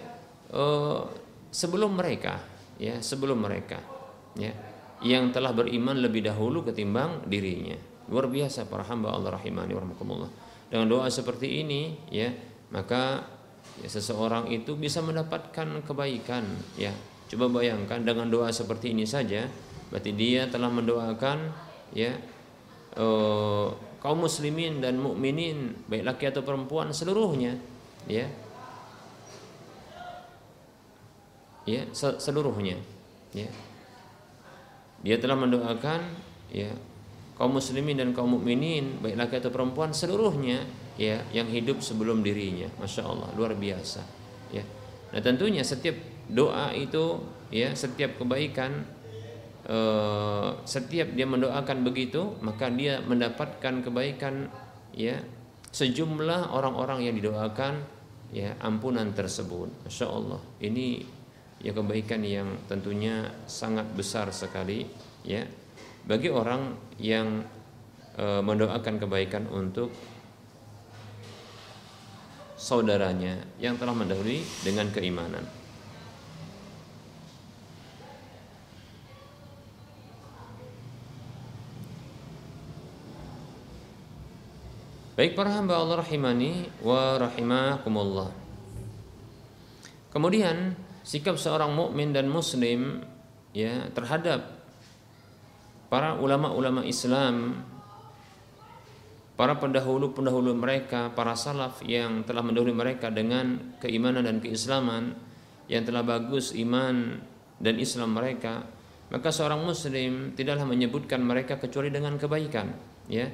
uh, 0.54 1.10
sebelum 1.50 1.98
mereka 1.98 2.38
ya 2.78 3.02
sebelum 3.02 3.42
mereka 3.42 3.82
ya 4.38 4.54
yang 5.02 5.34
telah 5.34 5.50
beriman 5.50 5.98
lebih 5.98 6.22
dahulu 6.22 6.62
ketimbang 6.62 7.26
dirinya 7.26 7.74
Luar 8.12 8.28
biasa 8.28 8.68
para 8.68 8.84
hamba 8.84 9.16
Allah 9.16 9.40
rahimani 9.40 9.72
warahmatullah. 9.72 10.28
Dengan 10.68 10.86
doa 10.90 11.08
seperti 11.08 11.64
ini 11.64 11.96
ya, 12.12 12.28
maka 12.68 13.24
ya, 13.80 13.88
seseorang 13.88 14.52
itu 14.52 14.76
bisa 14.76 15.00
mendapatkan 15.00 15.80
kebaikan 15.84 16.44
ya. 16.76 16.92
Coba 17.32 17.48
bayangkan 17.48 18.04
dengan 18.04 18.28
doa 18.28 18.52
seperti 18.52 18.92
ini 18.92 19.08
saja, 19.08 19.48
berarti 19.94 20.10
dia 20.10 20.50
telah 20.50 20.66
mendoakan 20.66 21.54
ya 21.94 22.18
uh, 22.98 23.70
kaum 24.02 24.26
muslimin 24.26 24.82
dan 24.82 24.98
mukminin 24.98 25.78
baik 25.86 26.02
laki 26.02 26.34
atau 26.34 26.42
perempuan 26.42 26.90
seluruhnya 26.90 27.54
ya. 28.10 28.26
Ya, 31.64 31.88
seluruhnya 31.94 32.76
ya. 33.32 33.48
Dia 35.00 35.16
telah 35.16 35.38
mendoakan 35.38 36.04
ya 36.52 36.68
kaum 37.34 37.58
muslimin 37.58 37.98
dan 37.98 38.14
kaum 38.14 38.38
mukminin 38.38 39.02
baik 39.02 39.18
laki 39.18 39.34
atau 39.42 39.50
perempuan 39.50 39.90
seluruhnya 39.90 40.62
ya 40.94 41.18
yang 41.34 41.50
hidup 41.50 41.82
sebelum 41.82 42.22
dirinya 42.22 42.70
masya 42.78 43.02
Allah 43.02 43.26
luar 43.34 43.58
biasa 43.58 44.02
ya 44.54 44.62
nah 45.10 45.18
tentunya 45.18 45.66
setiap 45.66 45.98
doa 46.30 46.70
itu 46.70 47.18
ya 47.50 47.74
setiap 47.74 48.22
kebaikan 48.22 48.86
setiap 50.68 51.08
dia 51.16 51.24
mendoakan 51.24 51.88
begitu 51.88 52.36
maka 52.44 52.68
dia 52.68 53.00
mendapatkan 53.00 53.80
kebaikan 53.80 54.48
ya. 54.92 55.20
Sejumlah 55.74 56.54
orang-orang 56.54 57.02
yang 57.02 57.18
didoakan 57.18 57.82
ya 58.30 58.54
ampunan 58.62 59.10
tersebut. 59.10 59.70
Masya 59.86 60.06
Allah 60.06 60.38
ini 60.62 61.02
ya 61.64 61.72
kebaikan 61.72 62.20
yang 62.22 62.48
tentunya 62.68 63.30
sangat 63.48 63.88
besar 63.94 64.30
sekali 64.30 64.86
ya. 65.24 65.42
Bagi 66.04 66.28
orang 66.28 66.76
yang 67.00 67.40
e, 68.14 68.24
mendoakan 68.44 69.00
kebaikan 69.00 69.48
untuk 69.48 69.88
saudaranya 72.54 73.40
yang 73.56 73.80
telah 73.80 73.96
mendahului 73.96 74.44
dengan 74.62 74.92
keimanan. 74.92 75.44
Baik 85.14 85.38
para 85.38 85.46
hamba 85.54 85.78
Allah 85.78 86.02
rahimani 86.02 86.66
wa 86.82 87.14
rahimakumullah. 87.22 88.34
Kemudian 90.10 90.74
sikap 91.06 91.38
seorang 91.38 91.70
mukmin 91.70 92.10
dan 92.10 92.26
muslim 92.26 92.98
ya 93.54 93.86
terhadap 93.94 94.42
para 95.86 96.18
ulama-ulama 96.18 96.82
Islam 96.82 97.62
para 99.38 99.54
pendahulu-pendahulu 99.54 100.50
mereka, 100.58 101.14
para 101.14 101.38
salaf 101.38 101.86
yang 101.86 102.26
telah 102.26 102.42
mendahului 102.42 102.74
mereka 102.74 103.06
dengan 103.14 103.78
keimanan 103.78 104.26
dan 104.26 104.42
keislaman 104.42 105.14
yang 105.70 105.86
telah 105.86 106.02
bagus 106.02 106.50
iman 106.58 107.22
dan 107.62 107.78
Islam 107.78 108.18
mereka, 108.18 108.66
maka 109.14 109.30
seorang 109.30 109.62
muslim 109.62 110.34
tidaklah 110.34 110.66
menyebutkan 110.66 111.22
mereka 111.22 111.62
kecuali 111.62 111.94
dengan 111.94 112.18
kebaikan, 112.18 112.74
ya. 113.06 113.30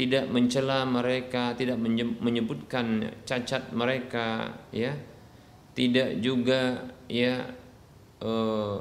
Tidak 0.00 0.32
mencela 0.32 0.88
mereka, 0.88 1.52
tidak 1.52 1.76
menyebutkan 2.24 3.04
cacat 3.28 3.68
mereka, 3.76 4.48
ya. 4.72 4.96
Tidak 5.76 6.24
juga 6.24 6.88
ya 7.04 7.44
uh, 8.24 8.80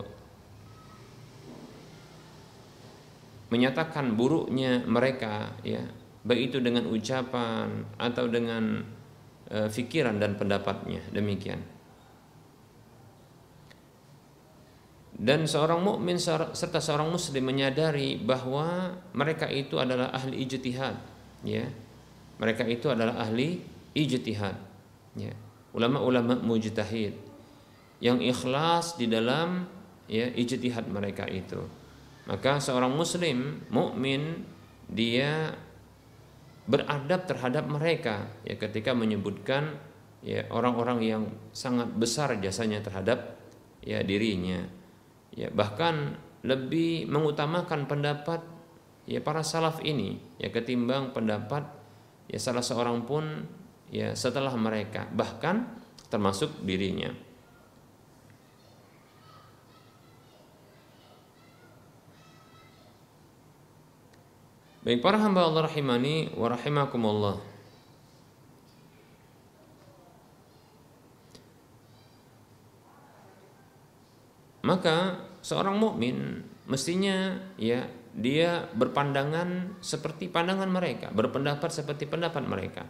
menyatakan 3.51 4.15
buruknya 4.15 4.87
mereka 4.87 5.59
ya. 5.67 5.83
Baik 6.23 6.55
itu 6.55 6.57
dengan 6.63 6.87
ucapan 6.87 7.83
atau 7.95 8.27
dengan 8.27 8.83
e, 9.47 9.71
fikiran 9.71 10.19
dan 10.19 10.35
pendapatnya. 10.35 10.99
Demikian 11.15 11.78
dan 15.19 15.43
seorang 15.43 15.83
mukmin 15.83 16.15
serta 16.17 16.79
seorang 16.79 17.11
muslim 17.11 17.43
menyadari 17.43 18.15
bahwa 18.15 18.95
mereka 19.11 19.51
itu 19.51 19.75
adalah 19.75 20.15
ahli 20.15 20.47
ijtihad 20.47 20.95
ya 21.43 21.67
mereka 22.39 22.63
itu 22.63 22.87
adalah 22.87 23.19
ahli 23.19 23.59
ijtihad 23.91 24.55
ya 25.19 25.35
ulama-ulama 25.75 26.39
mujtahid 26.39 27.13
yang 27.99 28.23
ikhlas 28.23 28.95
di 28.95 29.11
dalam 29.11 29.67
ya 30.09 30.31
ijtihad 30.31 30.87
mereka 30.89 31.27
itu. 31.27 31.59
Maka 32.25 32.61
seorang 32.61 32.93
muslim 32.93 33.63
mukmin 33.69 34.47
dia 34.89 35.53
beradab 36.69 37.25
terhadap 37.25 37.65
mereka 37.65 38.29
ya 38.45 38.57
ketika 38.57 38.93
menyebutkan 38.93 39.77
ya 40.21 40.45
orang-orang 40.53 40.99
yang 41.01 41.23
sangat 41.53 41.89
besar 41.97 42.37
jasanya 42.39 42.81
terhadap 42.81 43.37
ya 43.83 44.01
dirinya. 44.01 44.78
Ya 45.39 45.47
bahkan 45.47 46.19
lebih 46.43 47.07
mengutamakan 47.07 47.87
pendapat 47.87 48.43
ya 49.07 49.23
para 49.23 49.39
salaf 49.39 49.79
ini 49.87 50.19
ya 50.35 50.51
ketimbang 50.51 51.15
pendapat 51.15 51.63
ya 52.27 52.35
salah 52.35 52.63
seorang 52.63 53.07
pun 53.07 53.47
ya 53.87 54.11
setelah 54.19 54.51
mereka 54.59 55.07
bahkan 55.15 55.79
termasuk 56.11 56.51
dirinya. 56.67 57.15
Baik 64.83 64.99
para 64.99 65.19
hamba 65.19 65.47
Allah 65.47 65.71
rahimani 65.71 66.35
wa 66.35 66.47
rahimakumullah. 66.51 67.37
Maka 74.63 75.28
seorang 75.41 75.79
mukmin 75.79 76.43
mestinya 76.69 77.39
ya 77.57 77.87
dia 78.13 78.67
berpandangan 78.73 79.79
seperti 79.79 80.27
pandangan 80.27 80.67
mereka, 80.67 81.13
berpendapat 81.13 81.69
seperti 81.69 82.09
pendapat 82.09 82.43
mereka. 82.45 82.83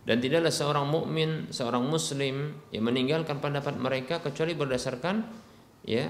Dan 0.00 0.18
tidaklah 0.18 0.48
seorang 0.48 0.86
mukmin, 0.88 1.52
seorang 1.52 1.84
muslim 1.84 2.56
yang 2.72 2.84
meninggalkan 2.88 3.36
pendapat 3.38 3.76
mereka 3.76 4.24
kecuali 4.24 4.56
berdasarkan 4.56 5.22
ya 5.84 6.08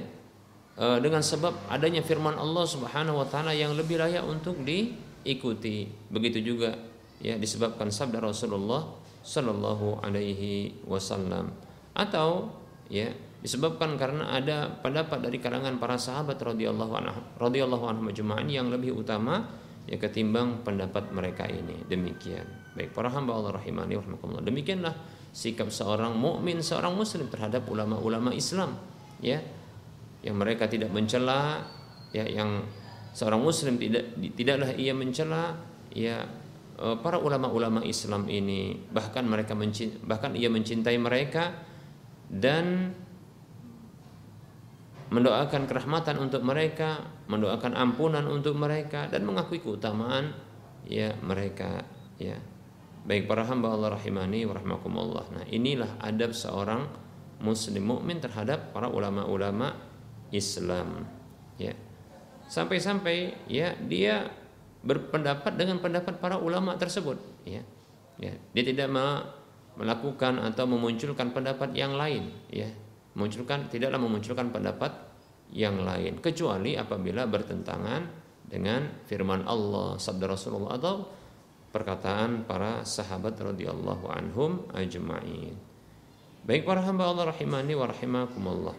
e, 0.78 0.86
dengan 1.02 1.20
sebab 1.20 1.66
adanya 1.66 2.00
firman 2.06 2.38
Allah 2.38 2.64
Subhanahu 2.70 3.18
wa 3.18 3.26
taala 3.26 3.50
yang 3.50 3.74
lebih 3.74 3.98
layak 3.98 4.22
untuk 4.22 4.62
diikuti. 4.62 5.90
Begitu 6.06 6.38
juga 6.54 6.78
ya 7.18 7.34
disebabkan 7.34 7.90
sabda 7.90 8.22
Rasulullah 8.22 8.94
sallallahu 9.20 10.00
alaihi 10.00 10.80
wasallam 10.86 11.52
atau 11.92 12.54
ya 12.88 13.10
disebabkan 13.40 13.96
karena 13.96 14.36
ada 14.36 14.68
pendapat 14.68 15.24
dari 15.24 15.40
kalangan 15.40 15.80
para 15.80 15.96
sahabat 15.96 16.36
radhiyallahu 16.36 16.92
anhu 16.92 17.20
radhiyallahu 17.40 17.84
anhum 17.88 18.06
yang 18.48 18.68
lebih 18.68 18.92
utama 18.92 19.48
ya 19.88 19.96
ketimbang 19.96 20.60
pendapat 20.60 21.08
mereka 21.08 21.48
ini 21.48 21.88
demikian 21.88 22.60
Baik 22.70 22.94
para 22.94 23.10
hamba 23.10 23.34
Allah 23.34 23.58
rahimani 23.58 23.98
rahimakumullah. 23.98 24.46
Demikianlah 24.46 24.94
sikap 25.34 25.74
seorang 25.74 26.14
mukmin, 26.14 26.62
seorang 26.62 26.94
muslim 26.94 27.26
terhadap 27.26 27.66
ulama-ulama 27.66 28.30
Islam, 28.30 28.78
ya. 29.18 29.42
Yang 30.22 30.36
mereka 30.38 30.70
tidak 30.70 30.94
mencela, 30.94 31.66
ya 32.14 32.22
yang 32.30 32.62
seorang 33.10 33.42
muslim 33.42 33.74
tidak 33.80 34.14
tidaklah 34.38 34.70
ia 34.78 34.94
mencela 34.94 35.58
ya 35.90 36.22
e, 36.78 36.86
para 37.02 37.18
ulama-ulama 37.18 37.82
Islam 37.82 38.30
ini 38.30 38.78
bahkan 38.94 39.26
mereka 39.26 39.58
mencintai, 39.58 39.98
bahkan 40.06 40.32
ia 40.38 40.46
mencintai 40.46 40.94
mereka 41.00 41.50
dan 42.30 42.94
mendoakan 45.10 45.66
kerahmatan 45.66 46.16
untuk 46.22 46.46
mereka, 46.46 47.02
mendoakan 47.26 47.74
ampunan 47.74 48.24
untuk 48.30 48.54
mereka 48.54 49.10
dan 49.10 49.26
mengakui 49.26 49.58
keutamaan 49.58 50.32
ya 50.86 51.12
mereka 51.20 51.84
ya 52.16 52.38
Baik 53.00 53.24
para 53.24 53.48
hamba 53.48 53.72
Allah 53.72 53.96
rahimani 53.96 54.44
wa 54.44 54.54
rahmakumullah. 54.60 55.24
Nah, 55.32 55.44
inilah 55.48 55.96
adab 56.04 56.36
seorang 56.36 56.84
muslim 57.40 57.80
mukmin 57.88 58.20
terhadap 58.20 58.76
para 58.76 58.92
ulama-ulama 58.92 59.72
Islam. 60.28 61.08
Ya. 61.56 61.72
Sampai-sampai 62.44 63.48
ya 63.48 63.72
dia 63.80 64.28
berpendapat 64.84 65.56
dengan 65.56 65.80
pendapat 65.80 66.20
para 66.20 66.36
ulama 66.36 66.76
tersebut, 66.76 67.16
ya. 67.48 67.64
Ya, 68.20 68.36
dia 68.52 68.64
tidak 68.68 68.92
melakukan 69.80 70.36
atau 70.44 70.68
memunculkan 70.68 71.32
pendapat 71.32 71.72
yang 71.72 71.96
lain, 71.96 72.36
ya. 72.52 72.68
Munculkan 73.18 73.66
tidaklah 73.66 73.98
memunculkan 73.98 74.54
pendapat 74.54 74.92
yang 75.50 75.82
lain 75.82 76.22
kecuali 76.22 76.78
apabila 76.78 77.26
bertentangan 77.26 78.06
dengan 78.46 79.02
firman 79.06 79.46
Allah 79.46 79.98
sabda 79.98 80.30
Rasulullah 80.30 80.78
atau 80.78 80.94
perkataan 81.70 82.46
para 82.46 82.82
sahabat 82.82 83.38
radhiyallahu 83.38 84.10
anhum 84.10 84.66
ajma'in. 84.74 85.54
Baik 86.42 86.66
para 86.66 86.82
hamba 86.82 87.06
Allah 87.10 87.30
rahimani 87.30 87.72
wa 87.78 87.86
rahimakumullah. 87.86 88.76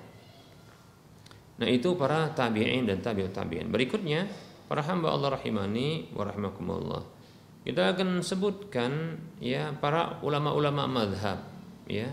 Nah, 1.62 1.70
itu 1.70 1.94
para 1.94 2.34
tabi'in 2.34 2.90
dan 2.90 3.00
tabi'ut 3.00 3.32
tabi'in. 3.32 3.70
Berikutnya 3.70 4.26
para 4.66 4.82
hamba 4.82 5.14
Allah 5.14 5.38
rahimani 5.38 6.12
wa 6.12 6.26
rahimakumullah. 6.26 7.04
Kita 7.62 7.94
akan 7.94 8.26
sebutkan 8.26 9.22
ya 9.38 9.70
para 9.78 10.20
ulama-ulama 10.26 10.90
madhab 10.90 11.46
ya. 11.86 12.10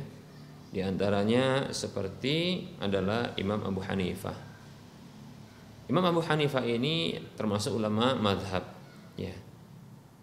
Di 0.69 0.85
antaranya 0.85 1.73
seperti 1.73 2.69
adalah 2.79 3.33
Imam 3.41 3.65
Abu 3.65 3.81
Hanifah. 3.81 4.37
Imam 5.89 6.05
Abu 6.05 6.21
Hanifah 6.21 6.65
ini 6.69 7.17
termasuk 7.33 7.73
ulama 7.73 8.13
madhab 8.13 8.61
ya 9.17 9.33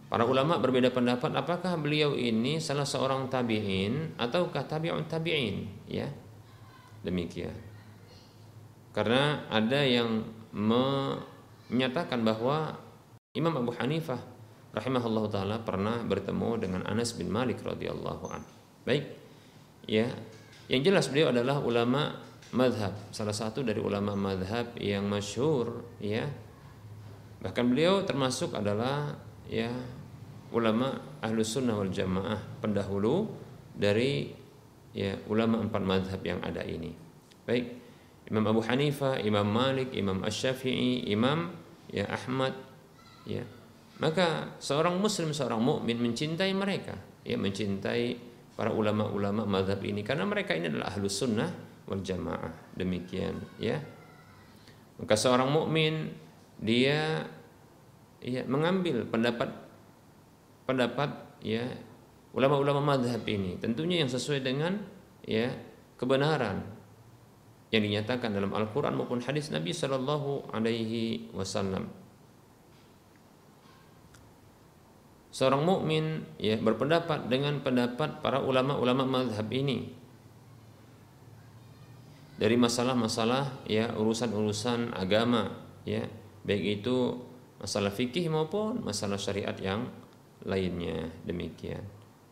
Para 0.06 0.22
ulama 0.24 0.62
berbeda 0.62 0.94
pendapat 0.94 1.34
apakah 1.34 1.76
beliau 1.82 2.14
ini 2.14 2.62
salah 2.62 2.86
seorang 2.86 3.26
tabi'in 3.26 4.16
ataukah 4.22 4.64
tabi'un 4.64 5.04
tabi'in 5.10 5.66
ya. 5.90 6.06
Demikian. 7.02 7.52
Karena 8.94 9.50
ada 9.50 9.82
yang 9.82 10.24
menyatakan 10.56 12.22
bahwa 12.22 12.78
Imam 13.36 13.60
Abu 13.60 13.74
Hanifah 13.76 14.22
rahimahullah 14.72 15.26
taala 15.28 15.58
pernah 15.66 16.00
bertemu 16.06 16.50
dengan 16.64 16.82
Anas 16.88 17.18
bin 17.18 17.28
Malik 17.28 17.60
radhiyallahu 17.66 18.26
anhu. 18.30 18.52
Baik. 18.86 19.10
Ya. 19.90 20.14
Yang 20.66 20.82
jelas 20.90 21.06
beliau 21.14 21.30
adalah 21.30 21.62
ulama 21.62 22.18
madhab, 22.54 22.94
salah 23.14 23.36
satu 23.36 23.62
dari 23.62 23.78
ulama 23.78 24.18
madhab 24.18 24.74
yang 24.82 25.06
masyhur 25.06 25.86
ya. 26.02 26.26
Bahkan 27.42 27.66
beliau 27.70 28.02
termasuk 28.02 28.58
adalah 28.58 29.14
ya 29.46 29.70
ulama 30.50 30.98
ahlu 31.22 31.46
sunnah 31.46 31.78
wal 31.78 31.94
jamaah 31.94 32.42
pendahulu 32.64 33.30
dari 33.76 34.34
ya 34.96 35.14
ulama 35.30 35.62
empat 35.62 35.84
madhab 35.86 36.22
yang 36.26 36.42
ada 36.42 36.66
ini. 36.66 36.90
Baik 37.46 37.86
Imam 38.26 38.42
Abu 38.50 38.66
Hanifah, 38.66 39.22
Imam 39.22 39.46
Malik, 39.46 39.94
Imam 39.94 40.26
Ash-Syafi'i, 40.26 41.06
Imam 41.14 41.54
ya 41.94 42.10
Ahmad 42.10 42.58
ya. 43.30 43.46
Maka 44.02 44.58
seorang 44.58 44.98
muslim 44.98 45.30
seorang 45.30 45.62
mukmin 45.62 46.02
mencintai 46.02 46.52
mereka 46.52 46.98
ya 47.22 47.38
mencintai 47.38 48.35
para 48.56 48.72
ulama-ulama 48.72 49.44
madhab 49.44 49.84
ini. 49.84 50.02
Karena 50.02 50.24
mereka 50.24 50.56
ini 50.56 50.72
adalah 50.72 50.96
ahlu 50.96 51.12
sunnah 51.12 51.52
wal 51.86 52.02
jamaah. 52.02 52.74
Demikian 52.76 53.36
ya. 53.60 53.80
Maka 54.96 55.16
seorang 55.20 55.52
mukmin 55.52 56.16
dia 56.60 57.28
ya 58.24 58.42
mengambil 58.48 59.04
pendapat 59.06 59.52
pendapat 60.66 61.12
ya 61.44 61.68
ulama-ulama 62.32 62.96
madhab 62.96 63.22
ini. 63.28 63.60
Tentunya 63.60 64.02
yang 64.02 64.10
sesuai 64.10 64.40
dengan 64.40 64.80
ya 65.28 65.52
kebenaran 66.00 66.64
yang 67.76 67.84
dinyatakan 67.84 68.32
dalam 68.32 68.56
Al-Quran 68.56 68.96
maupun 68.96 69.20
hadis 69.20 69.52
Nabi 69.52 69.76
Shallallahu 69.76 70.56
Alaihi 70.56 71.28
Wasallam. 71.36 72.05
Seorang 75.36 75.68
mukmin 75.68 76.24
ya 76.40 76.56
berpendapat 76.56 77.28
dengan 77.28 77.60
pendapat 77.60 78.24
para 78.24 78.40
ulama-ulama 78.40 79.04
madhab 79.04 79.52
ini 79.52 79.92
dari 82.40 82.56
masalah-masalah 82.56 83.68
ya 83.68 83.92
urusan-urusan 84.00 84.96
agama 84.96 85.52
ya 85.84 86.08
baik 86.48 86.80
itu 86.80 87.20
masalah 87.60 87.92
fikih 87.92 88.32
maupun 88.32 88.80
masalah 88.80 89.20
syariat 89.20 89.60
yang 89.60 89.92
lainnya 90.48 91.12
demikian. 91.28 91.84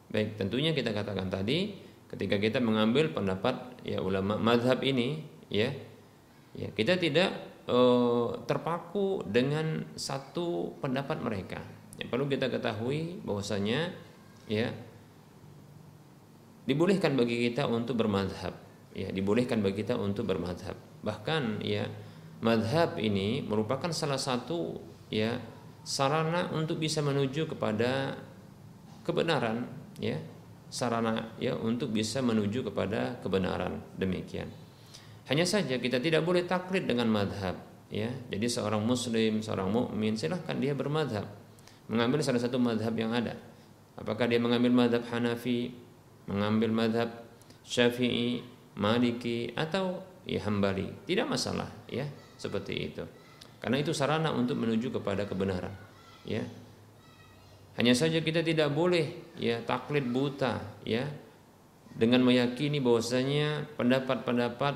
Baik, 0.08 0.40
tentunya 0.40 0.72
kita 0.72 0.96
katakan 0.96 1.28
tadi 1.28 1.76
ketika 2.08 2.40
kita 2.40 2.64
mengambil 2.64 3.12
pendapat 3.12 3.84
ya 3.84 4.00
ulama 4.00 4.40
madhab 4.40 4.80
ini 4.80 5.28
ya 5.52 5.76
ya 6.56 6.72
kita 6.72 6.96
tidak 6.96 7.36
uh, 7.68 8.32
terpaku 8.48 9.28
dengan 9.28 9.92
satu 10.00 10.80
pendapat 10.80 11.20
mereka. 11.20 11.83
Yang 11.98 12.10
perlu 12.10 12.26
kita 12.26 12.50
ketahui 12.50 13.22
bahwasanya 13.22 13.94
ya 14.50 14.74
dibolehkan 16.66 17.14
bagi 17.14 17.50
kita 17.50 17.70
untuk 17.70 18.00
bermadhab. 18.00 18.56
Ya 18.94 19.10
dibolehkan 19.10 19.66
bagi 19.66 19.86
kita 19.86 19.98
untuk 19.98 20.30
bermadhab. 20.30 20.78
Bahkan 21.02 21.66
ya 21.66 21.90
madhab 22.42 22.98
ini 23.02 23.42
merupakan 23.42 23.90
salah 23.90 24.22
satu 24.22 24.78
ya 25.10 25.38
sarana 25.84 26.50
untuk 26.54 26.80
bisa 26.80 27.04
menuju 27.04 27.50
kepada 27.52 28.18
kebenaran 29.04 29.68
ya 30.00 30.18
sarana 30.74 31.38
ya 31.38 31.54
untuk 31.54 31.94
bisa 31.94 32.26
menuju 32.26 32.66
kepada 32.66 33.22
kebenaran. 33.22 33.78
Demikian. 33.94 34.50
Hanya 35.30 35.46
saja 35.48 35.78
kita 35.80 36.02
tidak 36.04 36.26
boleh 36.26 36.44
taklid 36.44 36.90
dengan 36.90 37.08
madhab. 37.08 37.56
Ya, 37.94 38.10
jadi 38.34 38.50
seorang 38.50 38.82
muslim, 38.82 39.46
seorang 39.46 39.70
mukmin 39.70 40.18
silahkan 40.18 40.58
dia 40.58 40.74
bermadhab, 40.74 41.30
mengambil 41.88 42.24
salah 42.24 42.40
satu 42.40 42.60
madhab 42.60 42.94
yang 42.96 43.12
ada. 43.12 43.36
Apakah 44.00 44.26
dia 44.26 44.42
mengambil 44.42 44.74
madhab 44.74 45.04
Hanafi, 45.10 45.74
mengambil 46.26 46.74
madhab 46.74 47.10
Syafi'i, 47.64 48.42
Maliki 48.74 49.54
atau 49.54 50.02
ya 50.26 50.42
Hambali, 50.44 50.90
tidak 51.06 51.30
masalah 51.30 51.70
ya 51.86 52.10
seperti 52.36 52.92
itu. 52.92 53.04
Karena 53.62 53.80
itu 53.80 53.96
sarana 53.96 54.34
untuk 54.34 54.60
menuju 54.60 54.92
kepada 54.92 55.24
kebenaran. 55.24 55.72
Ya, 56.28 56.44
hanya 57.74 57.94
saja 57.98 58.22
kita 58.22 58.46
tidak 58.46 58.70
boleh 58.70 59.34
ya 59.34 59.58
taklid 59.66 60.06
buta 60.14 60.62
ya 60.86 61.10
dengan 61.94 62.22
meyakini 62.22 62.78
bahwasanya 62.78 63.66
pendapat-pendapat 63.78 64.76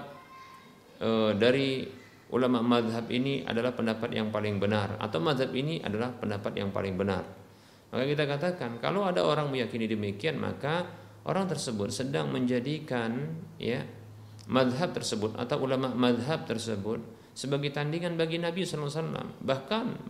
e, 0.97 1.09
dari 1.37 1.85
ulama 2.33 2.59
madhab 2.59 3.07
ini 3.07 3.43
adalah 3.43 3.71
pendapat 3.71 4.11
yang 4.11 4.31
paling 4.31 4.59
benar 4.59 4.99
atau 4.99 5.19
madhab 5.19 5.51
ini 5.55 5.79
adalah 5.79 6.11
pendapat 6.11 6.53
yang 6.59 6.69
paling 6.75 6.95
benar. 6.99 7.23
Maka 7.87 8.03
kita 8.03 8.23
katakan 8.27 8.83
kalau 8.83 9.07
ada 9.07 9.23
orang 9.23 9.47
meyakini 9.47 9.87
demikian 9.87 10.35
maka 10.39 10.83
orang 11.23 11.47
tersebut 11.47 11.91
sedang 11.91 12.31
menjadikan 12.31 13.31
ya 13.55 13.83
madhab 14.51 14.91
tersebut 14.91 15.39
atau 15.39 15.63
ulama 15.63 15.95
madhab 15.95 16.43
tersebut 16.43 16.99
sebagai 17.31 17.71
tandingan 17.71 18.19
bagi 18.19 18.43
Nabi 18.43 18.67
SAW 18.67 19.39
bahkan 19.39 20.07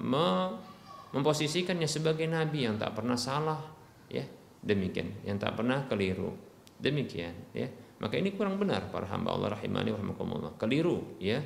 memposisikannya 1.14 1.86
sebagai 1.86 2.26
Nabi 2.26 2.66
yang 2.66 2.82
tak 2.82 2.98
pernah 2.98 3.18
salah 3.18 3.62
ya 4.10 4.26
demikian 4.66 5.22
yang 5.22 5.38
tak 5.38 5.54
pernah 5.54 5.86
keliru 5.86 6.48
Demikian 6.78 7.34
ya. 7.58 7.68
Maka 7.98 8.22
ini 8.22 8.38
kurang 8.38 8.62
benar 8.62 8.94
para 8.94 9.10
hamba 9.10 9.34
Allah 9.34 9.58
rahimani 9.58 9.90
rahimakumullah. 9.90 10.54
Keliru 10.62 11.18
ya 11.18 11.42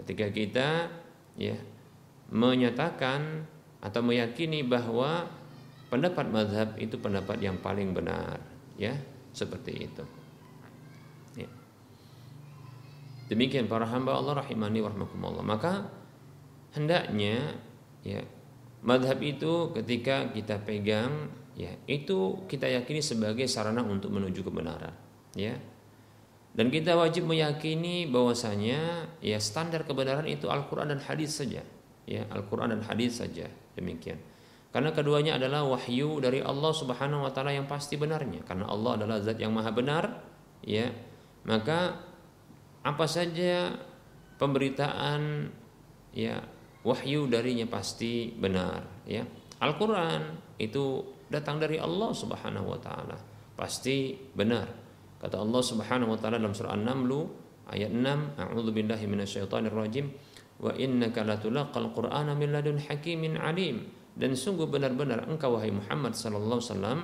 ketika 0.00 0.26
kita 0.32 0.68
ya 1.36 1.56
menyatakan 2.32 3.44
atau 3.80 4.00
meyakini 4.00 4.64
bahwa 4.64 5.28
pendapat 5.90 6.26
mazhab 6.30 6.68
itu 6.78 6.96
pendapat 6.96 7.42
yang 7.42 7.58
paling 7.58 7.92
benar 7.92 8.38
ya 8.78 8.94
seperti 9.34 9.90
itu. 9.90 10.04
Ya. 11.38 11.46
demikian 13.30 13.70
para 13.70 13.86
hamba 13.86 14.18
Allah 14.18 14.42
rahimani 14.42 14.82
warahmatullah 14.82 15.46
maka 15.46 15.86
hendaknya 16.74 17.54
ya 18.02 18.26
madhab 18.82 19.22
itu 19.22 19.70
ketika 19.78 20.34
kita 20.34 20.58
pegang 20.66 21.30
ya 21.54 21.70
itu 21.86 22.46
kita 22.50 22.66
yakini 22.66 22.98
sebagai 22.98 23.46
sarana 23.46 23.86
untuk 23.86 24.10
menuju 24.10 24.42
kebenaran 24.42 24.94
ya 25.38 25.54
dan 26.50 26.66
kita 26.66 26.98
wajib 26.98 27.30
meyakini 27.30 28.10
bahwasanya 28.10 29.06
ya 29.22 29.38
standar 29.38 29.86
kebenaran 29.86 30.26
itu 30.26 30.50
Al-Qur'an 30.50 30.90
dan 30.90 30.98
hadis 30.98 31.38
saja. 31.38 31.62
Ya 32.10 32.26
Al-Qur'an 32.26 32.74
dan 32.74 32.82
hadis 32.82 33.22
saja. 33.22 33.46
Demikian. 33.78 34.18
Karena 34.70 34.90
keduanya 34.90 35.38
adalah 35.38 35.66
wahyu 35.66 36.18
dari 36.18 36.42
Allah 36.42 36.70
Subhanahu 36.74 37.26
wa 37.26 37.30
taala 37.30 37.54
yang 37.54 37.70
pasti 37.70 37.94
benarnya. 37.94 38.42
Karena 38.42 38.66
Allah 38.66 38.98
adalah 38.98 39.16
zat 39.22 39.38
yang 39.38 39.54
maha 39.54 39.70
benar 39.70 40.26
ya. 40.66 40.90
Maka 41.46 42.02
apa 42.82 43.06
saja 43.06 43.78
pemberitaan 44.38 45.50
ya 46.14 46.42
wahyu 46.82 47.30
darinya 47.30 47.70
pasti 47.70 48.34
benar 48.34 49.06
ya. 49.06 49.22
Al-Qur'an 49.62 50.34
itu 50.58 51.02
datang 51.30 51.62
dari 51.62 51.78
Allah 51.78 52.10
Subhanahu 52.10 52.74
wa 52.74 52.78
taala. 52.82 53.14
Pasti 53.54 54.18
benar. 54.34 54.89
Kata 55.20 55.36
Allah 55.36 55.60
Subhanahu 55.60 56.16
wa 56.16 56.18
taala 56.18 56.40
dalam 56.40 56.56
surah 56.56 56.72
An-Naml 56.72 57.12
ayat 57.68 57.92
6, 57.92 58.40
A'udzu 58.40 58.72
billahi 58.72 59.04
minasyaitonir 59.04 59.76
rajim 59.76 60.08
wa 60.60 60.72
innaka 60.74 61.22
latulaqal 61.22 61.92
qur'ana 61.92 62.32
min 62.32 62.56
ladun 62.56 62.80
hakimin 62.80 63.36
alim. 63.36 63.84
Dan 64.16 64.32
sungguh 64.32 64.66
benar-benar 64.66 65.28
engkau 65.28 65.60
wahai 65.60 65.70
Muhammad 65.70 66.16
sallallahu 66.16 66.60
alaihi 66.60 66.72
wasallam 66.72 66.98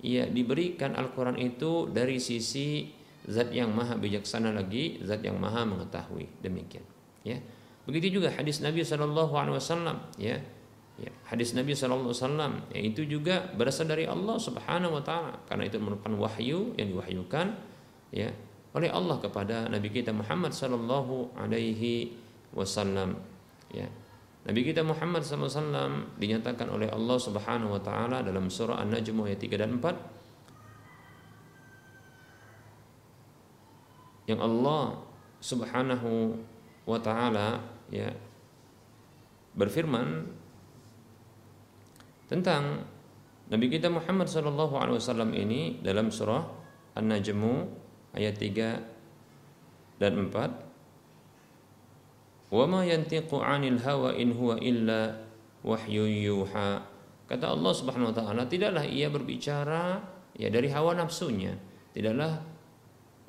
ia 0.00 0.24
diberikan 0.28 0.98
Al-Qur'an 0.98 1.38
itu 1.38 1.88
dari 1.88 2.18
sisi 2.18 2.90
zat 3.26 3.52
yang 3.54 3.72
maha 3.72 3.96
bijaksana 3.96 4.50
lagi, 4.50 5.00
zat 5.06 5.22
yang 5.24 5.38
maha 5.38 5.62
mengetahui. 5.62 6.26
Demikian, 6.40 6.84
ya. 7.22 7.38
Begitu 7.88 8.20
juga 8.20 8.32
hadis 8.34 8.60
Nabi 8.60 8.84
sallallahu 8.84 9.32
alaihi 9.34 9.56
wasallam, 9.56 9.96
ya 10.20 10.40
Ya, 11.00 11.08
hadis 11.32 11.56
Nabi 11.56 11.72
Shallallahu 11.72 12.12
Alaihi 12.12 12.20
Wasallam 12.20 12.52
itu 12.76 13.08
juga 13.08 13.48
berasal 13.56 13.88
dari 13.88 14.04
Allah 14.04 14.36
Subhanahu 14.36 15.00
Wa 15.00 15.02
Taala 15.04 15.32
karena 15.48 15.64
itu 15.64 15.80
merupakan 15.80 16.12
wahyu 16.20 16.76
yang 16.76 16.92
diwahyukan 16.92 17.56
ya 18.12 18.28
oleh 18.76 18.92
Allah 18.92 19.16
kepada 19.16 19.64
Nabi 19.72 19.88
kita 19.88 20.12
Muhammad 20.12 20.52
Shallallahu 20.52 21.40
Alaihi 21.40 22.12
Wasallam. 22.52 23.16
Ya, 23.72 23.88
Nabi 24.44 24.60
kita 24.64 24.80
Muhammad 24.80 25.20
SAW 25.20 26.16
dinyatakan 26.16 26.68
oleh 26.72 26.88
Allah 26.88 27.16
Subhanahu 27.20 27.76
Wa 27.76 27.82
Taala 27.84 28.24
dalam 28.24 28.48
surah 28.48 28.80
An-Najm 28.80 29.20
ayat 29.24 29.40
3 29.40 29.56
dan 29.56 29.76
4 29.80 29.94
yang 34.32 34.40
Allah 34.40 34.96
Subhanahu 35.44 36.40
Wa 36.88 36.98
Taala 37.04 37.60
ya 37.92 38.08
berfirman 39.52 40.24
tentang 42.30 42.86
Nabi 43.50 43.66
kita 43.66 43.90
Muhammad 43.90 44.30
Shallallahu 44.30 44.78
Alaihi 44.78 45.02
Wasallam 45.02 45.34
ini 45.34 45.82
dalam 45.82 46.14
surah 46.14 46.46
An-Najmu 46.94 47.54
ayat 48.14 48.38
3 48.38 49.98
dan 49.98 50.30
4 50.30 52.54
Wa 52.54 52.64
ma 52.70 52.86
yantiqu 52.86 53.42
'anil 53.42 53.82
hawa 53.82 54.14
in 54.14 54.30
huwa 54.34 54.58
illa 54.58 55.14
wahyu 55.62 56.02
yuha. 56.06 56.82
Kata 57.30 57.54
Allah 57.54 57.70
Subhanahu 57.70 58.10
wa 58.10 58.14
taala 58.14 58.42
tidaklah 58.50 58.82
ia 58.82 59.06
berbicara 59.06 60.02
ya 60.34 60.50
dari 60.50 60.66
hawa 60.66 60.98
nafsunya. 60.98 61.54
Tidaklah 61.94 62.42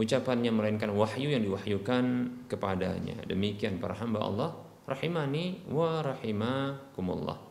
ucapannya 0.02 0.50
melainkan 0.50 0.90
wahyu 0.98 1.38
yang 1.38 1.46
diwahyukan 1.46 2.06
kepadanya. 2.50 3.22
Demikian 3.30 3.78
para 3.78 3.94
hamba 3.94 4.26
Allah 4.26 4.58
rahimani 4.90 5.70
wa 5.70 6.02
rahimakumullah 6.02 7.51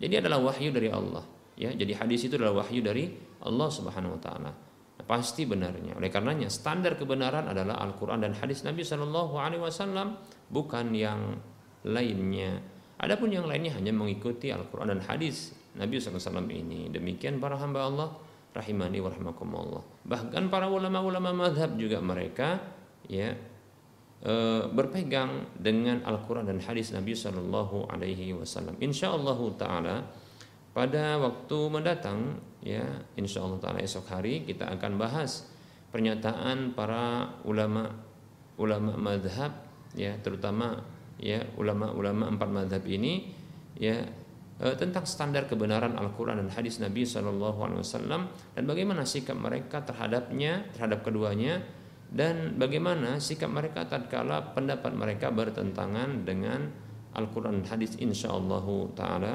jadi 0.00 0.24
adalah 0.24 0.40
wahyu 0.40 0.72
dari 0.72 0.88
Allah. 0.88 1.22
Ya, 1.60 1.76
jadi 1.76 1.92
hadis 2.00 2.24
itu 2.24 2.40
adalah 2.40 2.64
wahyu 2.64 2.80
dari 2.80 3.12
Allah 3.44 3.68
Subhanahu 3.68 4.16
wa 4.16 4.20
taala. 4.20 4.50
Nah, 4.96 5.04
pasti 5.04 5.44
benarnya. 5.44 5.92
Oleh 6.00 6.08
karenanya 6.08 6.48
standar 6.48 6.96
kebenaran 6.96 7.52
adalah 7.52 7.76
Al-Qur'an 7.84 8.24
dan 8.24 8.32
hadis 8.32 8.64
Nabi 8.64 8.80
Shallallahu 8.80 9.36
alaihi 9.36 9.60
wasallam 9.60 10.16
bukan 10.48 10.96
yang 10.96 11.36
lainnya. 11.84 12.64
Adapun 12.96 13.28
yang 13.28 13.44
lainnya 13.44 13.76
hanya 13.76 13.92
mengikuti 13.92 14.48
Al-Qur'an 14.48 14.88
dan 14.88 15.04
hadis 15.04 15.52
Nabi 15.76 16.00
SAW 16.00 16.48
ini. 16.48 16.88
Demikian 16.88 17.36
para 17.36 17.60
hamba 17.60 17.84
Allah 17.86 18.08
rahimani 18.56 18.98
wa 18.98 19.12
Bahkan 20.04 20.50
para 20.50 20.66
ulama-ulama 20.66 21.46
madhab 21.46 21.78
juga 21.78 22.02
mereka 22.02 22.58
ya 23.06 23.36
berpegang 24.76 25.48
dengan 25.56 26.04
Al-Quran 26.04 26.44
dan 26.44 26.60
hadis 26.60 26.92
Nabi 26.92 27.16
Shallallahu 27.16 27.88
Alaihi 27.88 28.36
Wasallam. 28.36 28.76
Insya 28.84 29.16
Allah 29.16 29.40
Taala 29.56 29.96
pada 30.70 31.18
waktu 31.18 31.58
mendatang 31.72 32.38
ya 32.62 32.84
Insya 33.18 33.42
Allah 33.42 33.58
Taala 33.58 33.80
esok 33.82 34.06
hari 34.06 34.46
kita 34.46 34.70
akan 34.70 35.00
bahas 35.00 35.50
pernyataan 35.90 36.76
para 36.78 37.34
ulama 37.42 37.90
ulama 38.60 38.94
madhab 38.94 39.50
ya 39.98 40.14
terutama 40.22 40.78
ya 41.18 41.42
ulama-ulama 41.58 42.30
empat 42.30 42.48
madhab 42.48 42.82
ini 42.86 43.34
ya 43.74 43.98
e, 44.62 44.66
tentang 44.78 45.02
standar 45.02 45.50
kebenaran 45.50 45.98
Al-Quran 45.98 46.38
dan 46.38 46.48
hadis 46.54 46.78
Nabi 46.78 47.02
Shallallahu 47.02 47.58
Alaihi 47.66 47.80
Wasallam 47.82 48.30
dan 48.54 48.62
bagaimana 48.64 49.02
sikap 49.02 49.34
mereka 49.34 49.82
terhadapnya 49.82 50.70
terhadap 50.76 51.02
keduanya 51.02 51.60
dan 52.10 52.58
bagaimana 52.58 53.22
sikap 53.22 53.46
mereka 53.46 53.86
tatkala 53.86 54.50
pendapat 54.50 54.90
mereka 54.90 55.30
bertentangan 55.30 56.26
dengan 56.26 56.66
Al-Quran 57.14 57.62
hadis 57.66 57.94
insyaallah 57.98 58.66
taala 58.98 59.34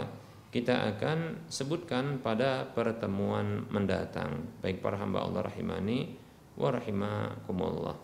kita 0.51 0.95
akan 0.95 1.47
sebutkan 1.51 2.23
pada 2.23 2.63
pertemuan 2.71 3.67
mendatang. 3.67 4.55
Baik 4.63 4.79
para 4.79 4.95
hamba 4.95 5.27
Allah 5.27 5.51
rahimani 5.51 6.15
wa 6.55 6.71
rahimakumullah. 6.71 7.99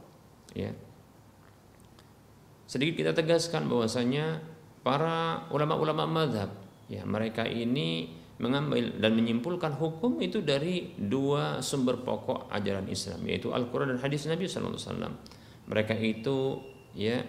Ya. 0.52 0.76
Sedikit 2.68 3.00
kita 3.00 3.12
tegaskan 3.16 3.72
bahwasanya 3.72 4.44
para 4.84 5.48
ulama-ulama 5.48 6.04
madhab 6.04 6.52
ya 6.92 7.08
mereka 7.08 7.48
ini 7.48 8.20
mengambil 8.42 8.98
dan 8.98 9.14
menyimpulkan 9.14 9.78
hukum 9.78 10.18
itu 10.18 10.42
dari 10.42 10.98
dua 10.98 11.62
sumber 11.62 12.02
pokok 12.02 12.50
ajaran 12.50 12.90
Islam 12.90 13.22
yaitu 13.30 13.54
Al-Qur'an 13.54 13.94
dan 13.94 14.02
hadis 14.02 14.26
Nabi 14.26 14.50
sallallahu 14.50 14.82
alaihi 14.82 14.90
wasallam. 14.90 15.14
Mereka 15.70 15.94
itu 16.02 16.38
ya 16.98 17.22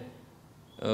e, 0.81 0.93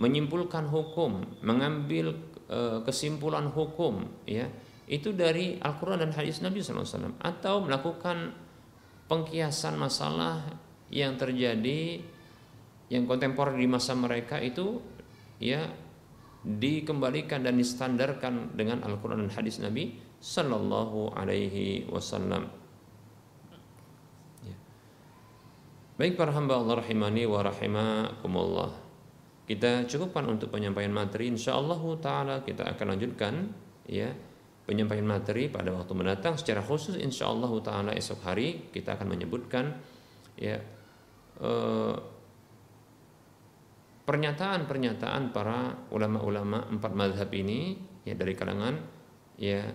menyimpulkan 0.00 0.72
hukum, 0.72 1.20
mengambil 1.44 2.16
e, 2.48 2.80
kesimpulan 2.88 3.52
hukum 3.52 4.08
ya 4.24 4.48
itu 4.88 5.12
dari 5.12 5.60
Al-Qur'an 5.60 6.00
dan 6.00 6.16
hadis 6.16 6.40
Nabi 6.40 6.64
sallallahu 6.64 6.88
alaihi 6.88 6.96
wasallam 6.96 7.16
atau 7.20 7.54
melakukan 7.60 8.16
pengkiasan 9.04 9.76
masalah 9.76 10.48
yang 10.88 11.20
terjadi 11.20 12.00
yang 12.88 13.04
kontemporer 13.04 13.52
di 13.52 13.68
masa 13.68 13.92
mereka 13.92 14.40
itu 14.40 14.80
ya 15.36 15.68
dikembalikan 16.46 17.42
dan 17.42 17.58
distandarkan 17.58 18.54
dengan 18.54 18.86
Al-Quran 18.86 19.26
dan 19.26 19.32
hadis 19.34 19.58
Nabi 19.58 19.98
Sallallahu 20.22 21.14
Alaihi 21.14 21.86
Wasallam. 21.90 22.46
Ya. 24.46 24.56
Baik 25.98 26.14
para 26.14 26.30
hamba 26.34 26.58
Allah 26.58 26.78
rahimani 26.82 27.26
wa 27.26 27.42
rahimakumullah. 27.42 28.70
Kita 29.48 29.88
cukupkan 29.88 30.28
untuk 30.28 30.52
penyampaian 30.52 30.92
materi. 30.92 31.32
Insya 31.32 31.56
Allah 31.56 31.80
taala 31.98 32.36
kita 32.44 32.68
akan 32.68 32.86
lanjutkan 32.94 33.34
ya 33.88 34.12
penyampaian 34.68 35.08
materi 35.08 35.48
pada 35.48 35.72
waktu 35.72 35.96
mendatang 35.96 36.36
secara 36.36 36.60
khusus 36.60 37.00
insya 37.00 37.32
Allah 37.32 37.48
taala 37.64 37.90
esok 37.96 38.20
hari 38.20 38.68
kita 38.68 39.00
akan 39.00 39.16
menyebutkan 39.16 39.72
ya 40.36 40.60
eh, 41.40 41.94
pernyataan-pernyataan 44.08 45.36
para 45.36 45.84
ulama-ulama 45.92 46.64
empat 46.72 46.92
madhab 46.96 47.28
ini 47.36 47.76
ya 48.08 48.16
dari 48.16 48.32
kalangan 48.32 48.80
ya 49.36 49.68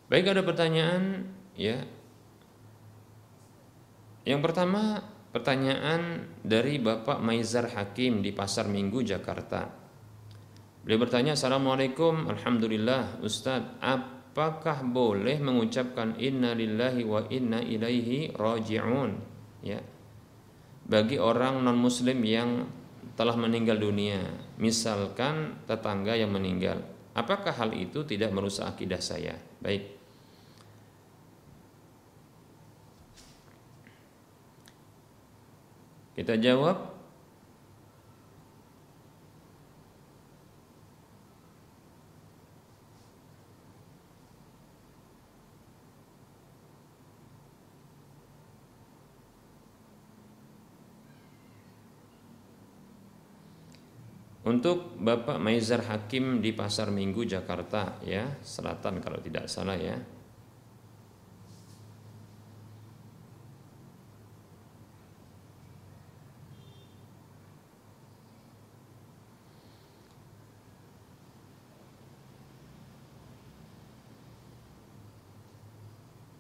Baik 0.08 0.32
ada 0.32 0.40
pertanyaan 0.40 1.28
ya. 1.52 1.84
Yang 4.24 4.40
pertama 4.40 5.04
pertanyaan 5.32 6.32
dari 6.40 6.80
Bapak 6.80 7.20
Maizar 7.20 7.68
Hakim 7.68 8.24
di 8.24 8.32
Pasar 8.32 8.72
Minggu 8.72 9.04
Jakarta. 9.04 9.68
Beliau 10.80 11.04
bertanya 11.04 11.36
Assalamualaikum 11.36 12.32
Alhamdulillah 12.32 13.20
Ustadz 13.20 13.76
apakah 13.84 14.80
boleh 14.80 15.36
mengucapkan 15.44 16.16
inna 16.16 16.56
lillahi 16.56 17.04
wa 17.04 17.28
inna 17.28 17.60
ilaihi 17.60 18.32
raji'un 18.32 19.10
ya 19.66 19.82
bagi 20.88 21.20
orang 21.20 21.60
non 21.60 21.76
muslim 21.76 22.22
yang 22.24 22.64
telah 23.18 23.34
meninggal 23.34 23.76
dunia 23.76 24.22
misalkan 24.56 25.60
tetangga 25.66 26.14
yang 26.14 26.30
meninggal 26.30 26.80
apakah 27.18 27.50
hal 27.50 27.74
itu 27.74 28.06
tidak 28.06 28.30
merusak 28.30 28.78
akidah 28.78 29.02
saya 29.02 29.34
baik 29.58 29.97
Kita 36.18 36.34
jawab 36.34 36.98
Untuk 54.48 54.96
Bapak 54.98 55.38
Maizar 55.38 55.86
Hakim 55.86 56.42
di 56.42 56.50
Pasar 56.56 56.88
Minggu 56.90 57.22
Jakarta 57.28 58.00
ya, 58.02 58.26
Selatan 58.42 58.98
kalau 58.98 59.20
tidak 59.20 59.46
salah 59.46 59.76
ya. 59.76 60.17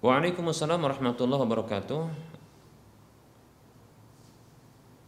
Waalaikumsalam 0.08 0.80
warahmatullahi 0.80 1.44
wabarakatuh. 1.44 2.02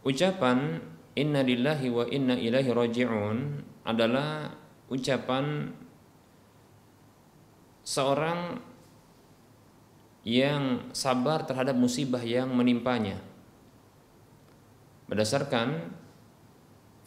Ucapan 0.05 0.77
inna 1.17 1.41
lillahi 1.41 1.89
wa 1.89 2.05
inna 2.05 2.37
ilaihi 2.37 2.69
raji'un 2.69 3.65
adalah 3.81 4.53
ucapan 4.93 5.73
seorang 7.81 8.61
yang 10.21 10.93
sabar 10.93 11.49
terhadap 11.49 11.73
musibah 11.73 12.21
yang 12.21 12.53
menimpanya. 12.53 13.17
Berdasarkan 15.09 15.97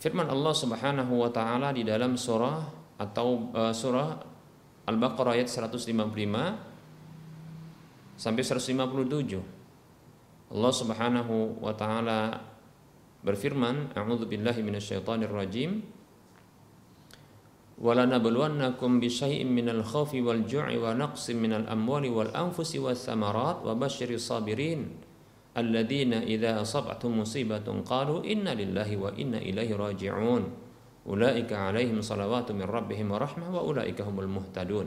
firman 0.02 0.26
Allah 0.26 0.50
Subhanahu 0.50 1.22
wa 1.22 1.30
taala 1.30 1.70
di 1.70 1.86
dalam 1.86 2.18
surah 2.18 2.58
atau 2.98 3.54
uh, 3.54 3.70
surah 3.70 4.18
Al-Baqarah 4.82 5.38
ayat 5.38 5.46
155 5.46 6.73
sampai 8.16 8.42
157. 8.46 9.42
Allah 10.54 10.72
Subhanahu 10.72 11.58
wa 11.58 11.72
taala 11.74 12.38
berfirman, 13.24 13.90
"A'udzu 13.96 14.28
billahi 14.28 14.62
minasyaitonir 14.62 15.32
rajim." 15.32 15.82
وَلَنَبْلُوَنَّكُمْ 17.74 18.90
بِشَيْءٍ 19.02 19.42
مِنَ 19.50 19.66
الْخَوْفِ 19.66 20.14
وَالْجُوعِ 20.14 20.68
وَنَقْصٍ 20.78 21.26
مِنَ 21.34 21.52
الْأَمْوَالِ 21.66 22.04
وَالْأَنْفُسِ 22.06 22.70
وَالثَّمَرَاتِ 22.78 23.58
وَبَشِّرِ 23.66 24.10
الصَّابِرِينَ 24.14 24.80
الَّذِينَ 25.58 26.12
إِذَا 26.14 26.62
أَصَابَتْهُمْ 26.62 27.26
مُصِيبَةٌ 27.26 27.66
قَالُوا 27.82 28.22
إِنَّا 28.22 28.54
لِلَّهِ 28.54 28.90
وَإِنَّا 28.94 29.38
إِلَيْهِ 29.42 29.74
رَاجِعُونَ 29.74 30.42
أُولَئِكَ 31.02 31.50
عَلَيْهِمْ 31.50 31.98
صَلَوَاتٌ 31.98 32.54
مِنْ 32.54 32.66
رَبِّهِمْ 32.70 33.06
وَرَحْمَةٌ 33.10 33.46
وَأُولَئِكَ 33.50 33.98
هُمُ 34.06 34.16
الْمُهْتَدُونَ 34.22 34.86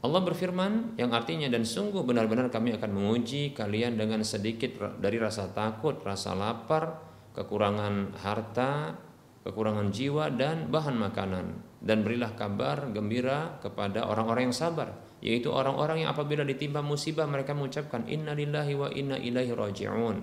Allah 0.00 0.20
berfirman 0.24 0.96
yang 0.96 1.12
artinya 1.12 1.52
dan 1.52 1.68
sungguh 1.68 2.00
benar-benar 2.00 2.48
kami 2.48 2.72
akan 2.72 2.90
menguji 2.96 3.52
kalian 3.52 4.00
dengan 4.00 4.24
sedikit 4.24 4.96
dari 4.96 5.20
rasa 5.20 5.52
takut, 5.52 6.00
rasa 6.00 6.32
lapar, 6.32 7.04
kekurangan 7.36 8.16
harta, 8.16 8.96
kekurangan 9.44 9.92
jiwa 9.92 10.32
dan 10.32 10.72
bahan 10.72 10.96
makanan. 10.96 11.46
Dan 11.80 12.04
berilah 12.04 12.32
kabar 12.32 12.88
gembira 12.92 13.60
kepada 13.60 14.08
orang-orang 14.08 14.52
yang 14.52 14.56
sabar 14.56 15.10
yaitu 15.20 15.52
orang-orang 15.52 16.04
yang 16.04 16.10
apabila 16.16 16.40
ditimpa 16.48 16.80
musibah 16.80 17.28
mereka 17.28 17.52
mengucapkan 17.52 18.08
inna 18.08 18.32
lillahi 18.32 18.72
wa 18.72 18.88
inna 18.88 19.20
ilaihi 19.20 19.52
raji'un. 19.52 20.16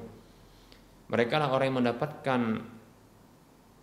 Mereka 1.07 1.35
lah 1.37 1.53
orang 1.53 1.65
yang 1.69 1.77
mendapatkan 1.85 2.41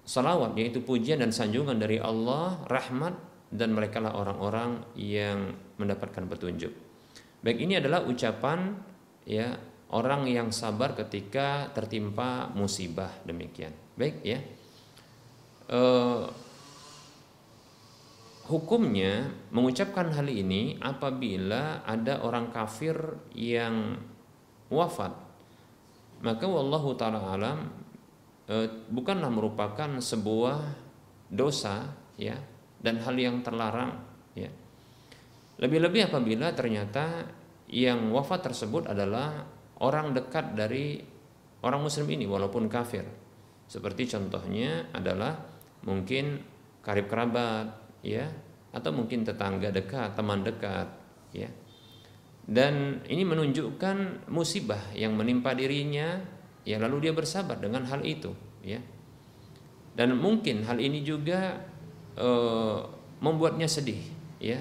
salawat 0.04 0.58
yaitu 0.58 0.82
pujian 0.82 1.22
dan 1.22 1.30
sanjungan 1.30 1.78
dari 1.78 2.02
Allah 2.02 2.60
rahmat 2.66 3.14
dan 3.50 3.76
mereka 3.76 4.00
lah 4.00 4.16
orang-orang 4.16 4.84
yang 4.96 5.56
mendapatkan 5.76 6.24
petunjuk. 6.28 6.72
Baik 7.44 7.58
ini 7.60 7.76
adalah 7.76 8.06
ucapan 8.08 8.72
ya 9.28 9.52
orang 9.92 10.24
yang 10.26 10.48
sabar 10.48 10.96
ketika 10.96 11.68
tertimpa 11.76 12.48
musibah 12.56 13.12
demikian. 13.28 13.76
Baik 13.94 14.24
ya. 14.24 14.40
E, 15.68 15.80
hukumnya 18.48 19.32
mengucapkan 19.52 20.12
hal 20.12 20.28
ini 20.28 20.80
apabila 20.80 21.84
ada 21.84 22.20
orang 22.20 22.52
kafir 22.52 22.96
yang 23.32 24.00
wafat 24.68 25.12
maka 26.24 26.48
wallahu 26.48 26.96
taala 26.96 27.20
alam 27.20 27.68
e, 28.48 28.68
bukanlah 28.88 29.28
merupakan 29.28 30.00
sebuah 30.00 30.60
dosa 31.28 31.92
ya 32.16 32.36
dan 32.84 33.00
hal 33.00 33.16
yang 33.16 33.40
terlarang 33.40 33.96
ya 34.36 34.52
lebih-lebih 35.56 36.12
apabila 36.12 36.52
ternyata 36.52 37.24
yang 37.72 38.12
wafat 38.12 38.52
tersebut 38.52 38.92
adalah 38.92 39.48
orang 39.80 40.12
dekat 40.12 40.52
dari 40.52 41.00
orang 41.64 41.80
muslim 41.80 42.04
ini 42.12 42.28
walaupun 42.28 42.68
kafir 42.68 43.08
seperti 43.64 44.12
contohnya 44.12 44.92
adalah 44.92 45.40
mungkin 45.88 46.44
karib 46.84 47.08
kerabat 47.08 47.72
ya 48.04 48.28
atau 48.74 48.90
mungkin 48.90 49.22
tetangga 49.22 49.70
dekat, 49.70 50.18
teman 50.18 50.42
dekat, 50.42 50.90
ya. 51.30 51.46
Dan 52.44 53.06
ini 53.06 53.22
menunjukkan 53.22 54.28
musibah 54.28 54.92
yang 54.92 55.14
menimpa 55.14 55.54
dirinya, 55.54 56.20
ya 56.66 56.76
lalu 56.82 57.08
dia 57.08 57.14
bersabar 57.14 57.56
dengan 57.56 57.86
hal 57.86 58.02
itu, 58.02 58.34
ya. 58.66 58.82
Dan 59.94 60.18
mungkin 60.18 60.66
hal 60.66 60.82
ini 60.82 61.06
juga 61.06 61.62
e, 62.14 62.28
membuatnya 63.20 63.68
sedih, 63.68 64.00
ya. 64.38 64.58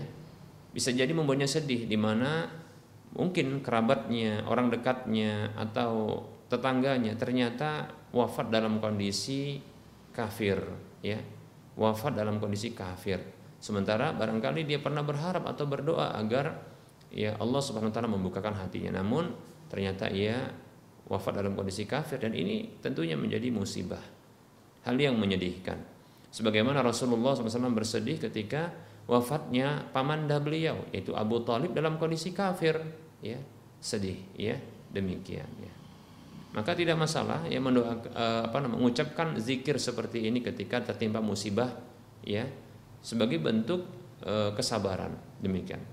Bisa 0.73 0.89
jadi 0.89 1.09
membuatnya 1.13 1.45
sedih 1.45 1.85
di 1.85 1.97
mana 1.97 2.49
mungkin 3.13 3.61
kerabatnya, 3.61 4.45
orang 4.49 4.73
dekatnya 4.73 5.53
atau 5.53 6.25
tetangganya 6.49 7.13
ternyata 7.17 7.89
wafat 8.13 8.49
dalam 8.49 8.77
kondisi 8.81 9.61
kafir, 10.13 10.61
ya 11.01 11.17
wafat 11.77 12.17
dalam 12.17 12.37
kondisi 12.37 12.73
kafir. 12.73 13.21
Sementara 13.63 14.11
barangkali 14.11 14.67
dia 14.67 14.79
pernah 14.83 15.01
berharap 15.01 15.47
atau 15.47 15.65
berdoa 15.65 16.13
agar 16.19 16.59
ya 17.09 17.37
Allah 17.39 17.61
Subhanahu 17.63 17.89
wa 17.89 17.95
taala 17.95 18.11
membukakan 18.11 18.53
hatinya. 18.59 18.99
Namun 18.99 19.31
ternyata 19.71 20.11
ia 20.11 20.51
wafat 21.07 21.39
dalam 21.39 21.55
kondisi 21.55 21.87
kafir 21.87 22.19
dan 22.19 22.35
ini 22.35 22.77
tentunya 22.83 23.15
menjadi 23.15 23.49
musibah. 23.49 24.01
Hal 24.83 24.99
yang 24.99 25.15
menyedihkan. 25.15 25.79
Sebagaimana 26.33 26.81
Rasulullah 26.81 27.37
SAW 27.37 27.69
bersedih 27.77 28.17
ketika 28.17 28.73
wafatnya 29.05 29.85
pamanda 29.93 30.41
beliau 30.41 30.81
yaitu 30.89 31.13
Abu 31.13 31.45
Talib 31.45 31.77
dalam 31.77 32.01
kondisi 32.01 32.33
kafir. 32.33 32.81
Ya 33.21 33.37
sedih 33.77 34.17
ya 34.33 34.57
demikian 34.89 35.47
ya. 35.61 35.73
Maka 36.57 36.73
tidak 36.73 36.97
masalah 36.97 37.45
ya 37.45 37.61
mendoa 37.61 38.01
eh, 38.09 38.41
apa 38.49 38.57
namanya 38.57 38.81
mengucapkan 38.81 39.37
zikir 39.37 39.77
seperti 39.77 40.25
ini 40.25 40.41
ketika 40.41 40.81
tertimpa 40.81 41.21
musibah 41.21 41.69
ya 42.25 42.49
sebagai 43.03 43.37
bentuk 43.37 43.83
e, 44.23 44.55
kesabaran. 44.55 45.11
Demikian. 45.43 45.83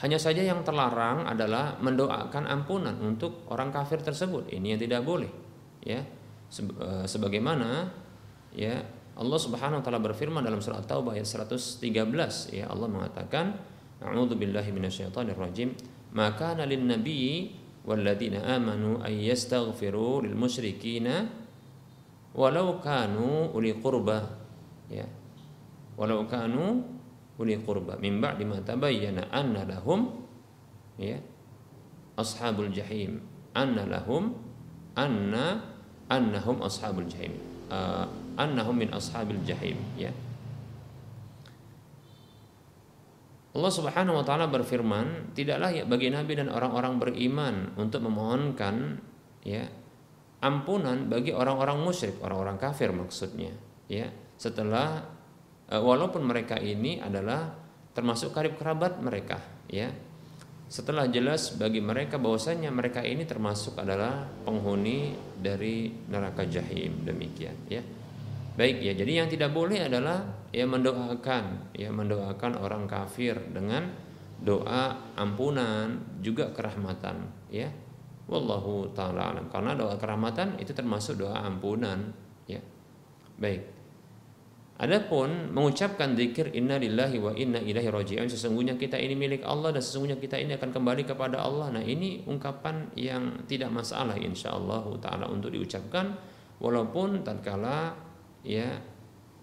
Hanya 0.00 0.16
saja 0.16 0.40
yang 0.40 0.64
terlarang 0.64 1.28
adalah 1.28 1.76
mendoakan 1.76 2.48
ampunan 2.48 2.96
untuk 3.04 3.44
orang 3.52 3.68
kafir 3.68 4.00
tersebut. 4.00 4.48
Ini 4.48 4.74
yang 4.74 4.80
tidak 4.80 5.04
boleh 5.04 5.28
ya. 5.84 6.00
E, 6.56 7.04
sebagaimana 7.04 7.92
ya 8.56 8.80
Allah 9.20 9.38
Subhanahu 9.38 9.78
wa 9.80 9.84
taala 9.84 10.00
berfirman 10.00 10.40
dalam 10.40 10.64
surah 10.64 10.80
Taubah 10.80 11.12
ayat 11.12 11.28
113 11.28 12.56
ya 12.56 12.72
Allah 12.72 12.88
mengatakan 12.88 13.52
A'udzu 14.00 14.32
billahi 14.40 14.72
minasyaitonir 14.72 15.36
rajim. 15.36 15.76
Maka 16.16 16.56
kana 16.56 16.64
lin 16.64 16.88
nabiyyi 16.88 17.52
walladzina 17.84 18.42
amanu 18.56 18.98
ay 19.04 19.28
yastaghfiru 19.28 20.24
lil 20.24 20.34
musyrikina 20.34 21.28
walau 22.32 22.80
kanu 22.80 23.52
uli 23.52 23.76
qurba. 23.76 24.24
Ya. 24.88 25.04
Walau 26.00 26.24
kanu 26.26 26.80
uli 27.36 27.60
qurba. 27.60 28.00
Min 28.00 28.24
ba'di 28.24 28.48
ma 28.48 28.58
tabayyana 28.64 29.28
anna 29.28 29.68
lahum 29.68 30.24
ya 30.96 31.20
ashabul 32.16 32.72
jahim. 32.72 33.20
Anna 33.52 33.84
lahum 33.84 34.32
anna 34.96 35.76
annahum 36.08 36.64
ashabul 36.64 37.06
jahim. 37.06 37.36
Uh, 37.68 38.08
annahum 38.38 38.76
min 38.78 38.90
ashabil 38.92 39.40
jahim 39.46 39.78
ya 39.98 40.10
Allah 43.50 43.72
Subhanahu 43.74 44.22
wa 44.22 44.24
taala 44.24 44.46
berfirman, 44.46 45.34
tidaklah 45.34 45.74
ya 45.74 45.82
bagi 45.82 46.06
nabi 46.06 46.38
dan 46.38 46.54
orang-orang 46.54 47.02
beriman 47.02 47.74
untuk 47.74 48.06
memohonkan 48.06 49.02
ya 49.42 49.66
ampunan 50.38 51.10
bagi 51.10 51.34
orang-orang 51.34 51.82
musyrik, 51.82 52.22
orang-orang 52.22 52.56
kafir 52.62 52.94
maksudnya, 52.94 53.50
ya. 53.90 54.06
Setelah 54.38 55.02
e, 55.66 55.74
walaupun 55.76 56.22
mereka 56.24 56.62
ini 56.62 57.02
adalah 57.02 57.50
termasuk 57.90 58.30
karib 58.30 58.54
kerabat 58.54 59.02
mereka, 59.02 59.42
ya. 59.66 59.90
Setelah 60.70 61.10
jelas 61.10 61.58
bagi 61.58 61.82
mereka 61.82 62.22
bahwasanya 62.22 62.70
mereka 62.70 63.02
ini 63.02 63.26
termasuk 63.26 63.74
adalah 63.82 64.30
penghuni 64.46 65.10
dari 65.42 65.90
neraka 66.06 66.46
jahim 66.46 67.02
demikian, 67.02 67.58
ya. 67.66 67.82
Baik 68.58 68.82
ya, 68.82 68.92
jadi 68.98 69.24
yang 69.24 69.28
tidak 69.30 69.54
boleh 69.54 69.86
adalah 69.86 70.26
ya 70.50 70.66
mendoakan, 70.66 71.74
ya 71.76 71.90
mendoakan 71.94 72.58
orang 72.58 72.90
kafir 72.90 73.38
dengan 73.54 73.90
doa 74.42 75.14
ampunan 75.14 76.18
juga 76.18 76.50
kerahmatan, 76.50 77.30
ya. 77.52 77.70
Wallahu 78.30 78.94
taala 78.94 79.34
alam. 79.34 79.46
Karena 79.50 79.74
doa 79.74 79.98
kerahmatan 79.98 80.58
itu 80.58 80.74
termasuk 80.74 81.22
doa 81.22 81.42
ampunan, 81.46 82.10
ya. 82.50 82.58
Baik. 83.38 83.80
Adapun 84.80 85.52
mengucapkan 85.52 86.16
zikir 86.16 86.56
inna 86.56 86.80
lillahi 86.80 87.20
wa 87.20 87.36
inna 87.36 87.60
ilaihi 87.60 87.92
raji'un 87.92 88.32
sesungguhnya 88.32 88.80
kita 88.80 88.96
ini 88.96 89.12
milik 89.12 89.44
Allah 89.44 89.76
dan 89.76 89.84
sesungguhnya 89.84 90.16
kita 90.16 90.40
ini 90.40 90.56
akan 90.56 90.72
kembali 90.72 91.04
kepada 91.04 91.36
Allah. 91.44 91.68
Nah, 91.68 91.84
ini 91.84 92.24
ungkapan 92.24 92.88
yang 92.96 93.44
tidak 93.44 93.68
masalah 93.68 94.16
insyaallah 94.16 94.88
taala 94.96 95.28
untuk 95.28 95.52
diucapkan 95.52 96.16
walaupun 96.64 97.20
tatkala 97.20 97.92
ya 98.44 98.80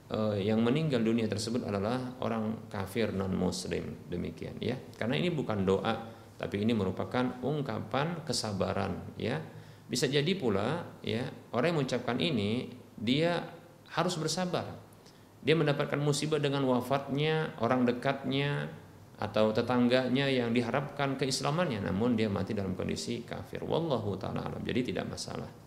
eh, 0.10 0.38
yang 0.42 0.64
meninggal 0.64 1.04
dunia 1.04 1.30
tersebut 1.30 1.66
adalah 1.68 2.18
orang 2.24 2.70
kafir 2.72 3.14
non 3.14 3.34
muslim 3.34 4.08
demikian 4.10 4.58
ya. 4.62 4.78
Karena 4.96 5.18
ini 5.20 5.30
bukan 5.34 5.64
doa 5.68 5.96
tapi 6.38 6.62
ini 6.62 6.74
merupakan 6.78 7.42
ungkapan 7.42 8.22
kesabaran 8.26 9.18
ya. 9.18 9.42
Bisa 9.88 10.06
jadi 10.06 10.30
pula 10.36 10.84
ya 11.02 11.28
orang 11.56 11.74
yang 11.74 11.78
mengucapkan 11.82 12.18
ini 12.20 12.72
dia 12.98 13.46
harus 13.94 14.20
bersabar. 14.20 14.68
Dia 15.42 15.56
mendapatkan 15.56 16.02
musibah 16.02 16.44
dengan 16.44 16.68
wafatnya 16.68 17.56
orang 17.64 17.88
dekatnya 17.88 18.68
atau 19.18 19.50
tetangganya 19.50 20.30
yang 20.30 20.54
diharapkan 20.54 21.18
keislamannya 21.18 21.82
namun 21.82 22.14
dia 22.14 22.30
mati 22.30 22.54
dalam 22.54 22.78
kondisi 22.78 23.26
kafir. 23.26 23.64
Wallahu 23.64 24.20
taala 24.20 24.46
alam. 24.46 24.62
Jadi 24.62 24.94
tidak 24.94 25.10
masalah 25.10 25.67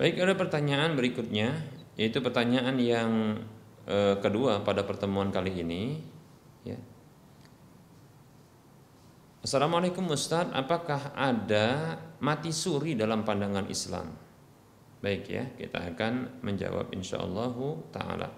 Baik, 0.00 0.16
ada 0.16 0.32
pertanyaan 0.32 0.96
berikutnya, 0.96 1.60
yaitu 2.00 2.24
pertanyaan 2.24 2.72
yang 2.80 3.36
e, 3.84 4.16
kedua 4.24 4.64
pada 4.64 4.80
pertemuan 4.80 5.28
kali 5.28 5.60
ini. 5.60 6.00
Ya. 6.64 6.80
Assalamualaikum 9.44 10.08
Ustaz, 10.08 10.48
apakah 10.56 11.12
ada 11.12 12.00
mati 12.16 12.48
suri 12.48 12.96
dalam 12.96 13.28
pandangan 13.28 13.68
Islam? 13.68 14.16
Baik 15.04 15.28
ya, 15.28 15.44
kita 15.60 15.92
akan 15.92 16.40
menjawab 16.40 16.96
insyaallah 16.96 17.52
taala. 17.92 18.32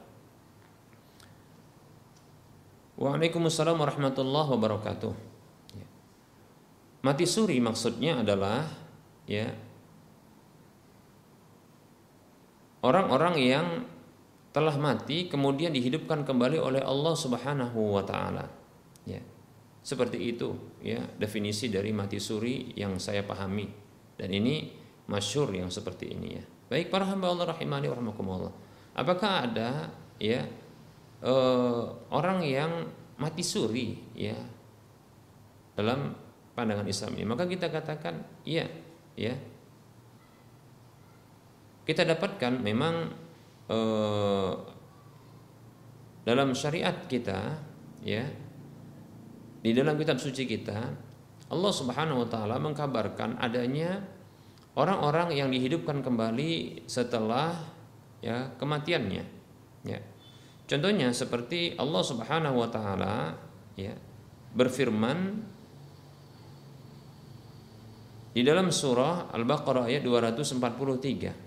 Waalaikumsalam 2.99 3.79
warahmatullahi 3.79 4.51
wabarakatuh. 4.51 5.15
Ya. 5.79 5.87
Mati 7.07 7.23
suri 7.23 7.63
maksudnya 7.63 8.19
adalah 8.27 8.67
ya 9.31 9.71
orang-orang 12.83 13.35
yang 13.39 13.67
telah 14.53 14.77
mati 14.77 15.33
kemudian 15.33 15.73
dihidupkan 15.73 16.29
kembali 16.29 16.61
oleh 16.61 16.83
Allah 16.85 17.15
Subhanahu 17.17 17.97
wa 17.97 18.05
taala. 18.05 18.45
Ya. 19.09 19.23
Seperti 19.83 20.31
itu 20.31 20.55
ya 20.79 21.03
definisi 21.19 21.67
dari 21.67 21.91
mati 21.91 22.23
suri 22.23 22.71
yang 22.79 23.03
saya 23.03 23.27
pahami 23.27 23.67
dan 24.15 24.31
ini 24.31 24.71
masyur 25.11 25.51
yang 25.51 25.73
seperti 25.73 26.15
ini 26.15 26.29
ya. 26.39 26.45
Baik 26.71 26.93
para 26.93 27.09
hamba 27.09 27.33
Allah 27.33 27.57
rahimani 27.57 27.91
wa 27.91 27.97
rahmakumullah. 27.99 28.55
Apakah 28.95 29.49
ada 29.49 29.91
ya 30.21 30.47
uh, 31.25 31.85
orang 32.13 32.45
yang 32.45 32.87
mati 33.19 33.43
suri 33.43 33.99
ya 34.15 34.37
dalam 35.75 36.15
pandangan 36.55 36.87
Islam 36.87 37.19
ini? 37.19 37.25
Maka 37.27 37.49
kita 37.49 37.73
katakan 37.73 38.23
iya 38.47 38.69
ya. 39.17 39.35
Kita 41.83 42.07
dapatkan 42.07 42.63
memang 42.63 42.95
uh, 43.71 44.53
dalam 46.23 46.55
syariat 46.55 46.95
kita 47.11 47.59
ya 48.07 48.23
di 49.63 49.71
dalam 49.71 49.95
kitab 49.95 50.19
suci 50.19 50.43
kita, 50.47 50.79
Allah 51.51 51.73
Subhanahu 51.75 52.27
wa 52.27 52.29
taala 52.31 52.59
mengkabarkan 52.59 53.39
adanya 53.39 54.03
orang-orang 54.75 55.35
yang 55.39 55.55
dihidupkan 55.55 56.03
kembali 56.03 56.83
setelah 56.91 57.55
ya 58.19 58.51
kematiannya. 58.59 59.25
Ya. 59.87 60.01
Contohnya 60.67 61.15
seperti 61.15 61.79
Allah 61.79 62.03
Subhanahu 62.03 62.59
wa 62.59 62.69
taala 62.71 63.39
ya 63.79 63.95
berfirman 64.55 65.19
di 68.33 68.41
dalam 68.41 68.73
surah 68.73 69.31
Al-Baqarah 69.31 69.93
ayat 69.93 70.03
243. 70.07 71.42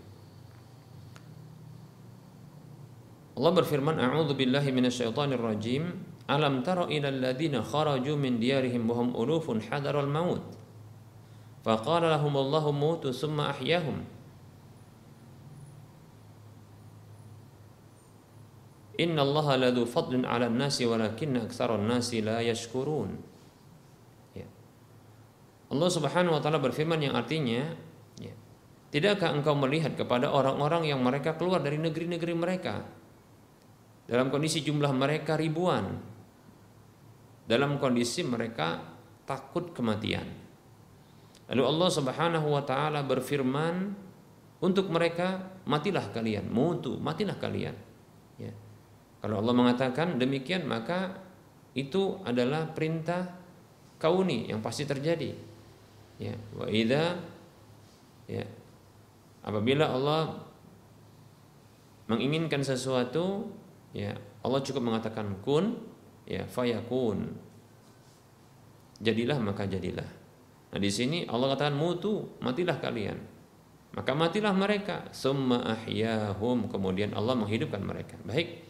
Allah 3.36 3.52
berfirman, 3.52 4.00
"A'udzu 4.00 4.34
billahi 4.34 4.72
minasyaitonir 4.72 5.44
rajim." 5.44 5.92
Alam 6.26 6.64
tara 6.66 6.88
ila 6.90 7.12
alladhina 7.12 7.62
kharaju 7.62 8.16
min 8.18 8.42
diyarihim 8.42 8.88
wa 8.88 8.98
hum 8.98 9.14
ulufun 9.14 9.62
hadaral 9.62 10.10
maut. 10.10 10.42
Faqala 11.62 12.16
lahum 12.16 12.34
Allahu 12.34 12.72
mutu 12.74 13.14
summa 13.14 13.52
ahyahum. 13.54 14.08
Inna 18.96 19.22
Allah 19.22 19.70
ladu 19.70 19.84
fadlin 19.84 20.24
ala 20.24 20.48
nasi 20.48 20.88
walakinna 20.88 21.44
aktsaran 21.46 21.84
nasi 21.84 22.24
la 22.24 22.40
yashkurun. 22.40 23.20
Ya. 24.32 24.48
Allah 25.70 25.90
Subhanahu 25.92 26.40
wa 26.40 26.42
taala 26.42 26.64
berfirman 26.64 27.04
yang 27.04 27.14
artinya 27.14 27.76
ya, 28.18 28.32
Tidakkah 28.96 29.36
engkau 29.36 29.54
melihat 29.60 30.00
kepada 30.00 30.32
orang-orang 30.32 30.88
yang 30.88 31.04
mereka 31.04 31.36
keluar 31.36 31.60
dari 31.60 31.76
negeri-negeri 31.76 32.34
mereka 32.34 32.88
dalam 34.06 34.30
kondisi 34.30 34.62
jumlah 34.62 34.94
mereka 34.94 35.34
ribuan 35.38 36.16
dalam 37.46 37.78
kondisi 37.78 38.26
mereka 38.26 38.82
takut 39.26 39.74
kematian. 39.74 40.26
Lalu 41.46 41.62
Allah 41.62 41.90
Subhanahu 41.94 42.48
wa 42.58 42.64
taala 42.66 43.06
berfirman 43.06 43.94
untuk 44.66 44.90
mereka 44.90 45.62
matilah 45.70 46.10
kalian, 46.10 46.50
mutu, 46.50 46.98
matilah 46.98 47.38
kalian. 47.38 47.78
Ya. 48.42 48.54
Kalau 49.22 49.42
Allah 49.42 49.54
mengatakan 49.54 50.18
demikian 50.18 50.66
maka 50.66 51.22
itu 51.78 52.18
adalah 52.26 52.74
perintah 52.74 53.38
kauni 54.02 54.50
yang 54.50 54.66
pasti 54.66 54.90
terjadi. 54.90 55.38
Ya, 56.18 56.34
wa 56.56 56.66
idza 56.72 57.20
ya 58.26 58.46
apabila 59.46 59.92
Allah 59.92 60.42
menginginkan 62.10 62.66
sesuatu 62.66 63.54
ya 63.96 64.12
Allah 64.44 64.60
cukup 64.60 64.84
mengatakan 64.84 65.40
kun 65.40 65.80
ya 66.28 66.44
fayakun. 66.44 67.32
Jadilah 69.00 69.40
maka 69.40 69.64
jadilah. 69.66 70.08
Nah 70.76 70.80
di 70.80 70.92
sini 70.92 71.24
Allah 71.26 71.56
katakan 71.56 71.80
mutu 71.80 72.36
matilah 72.44 72.78
kalian. 72.84 73.18
Maka 73.96 74.12
matilah 74.12 74.52
mereka. 74.52 75.08
Summa 75.16 75.64
ahyahum. 75.64 76.68
Kemudian 76.68 77.16
Allah 77.16 77.40
menghidupkan 77.40 77.80
mereka. 77.80 78.20
Baik. 78.28 78.68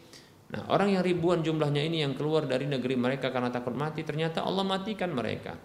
Nah 0.54 0.70
orang 0.70 0.94
yang 0.94 1.02
ribuan 1.02 1.42
jumlahnya 1.42 1.82
ini 1.82 2.06
yang 2.06 2.14
keluar 2.14 2.46
dari 2.46 2.70
negeri 2.70 2.94
mereka 2.94 3.34
karena 3.34 3.50
takut 3.50 3.74
mati 3.74 4.06
ternyata 4.06 4.46
Allah 4.46 4.62
matikan 4.62 5.10
mereka. 5.10 5.58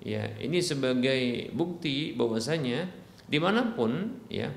Ya 0.00 0.32
ini 0.40 0.64
sebagai 0.64 1.52
bukti 1.52 2.16
bahwasanya 2.16 2.88
di 3.28 3.38
mana 3.42 3.76
pun 3.76 4.22
ya 4.32 4.48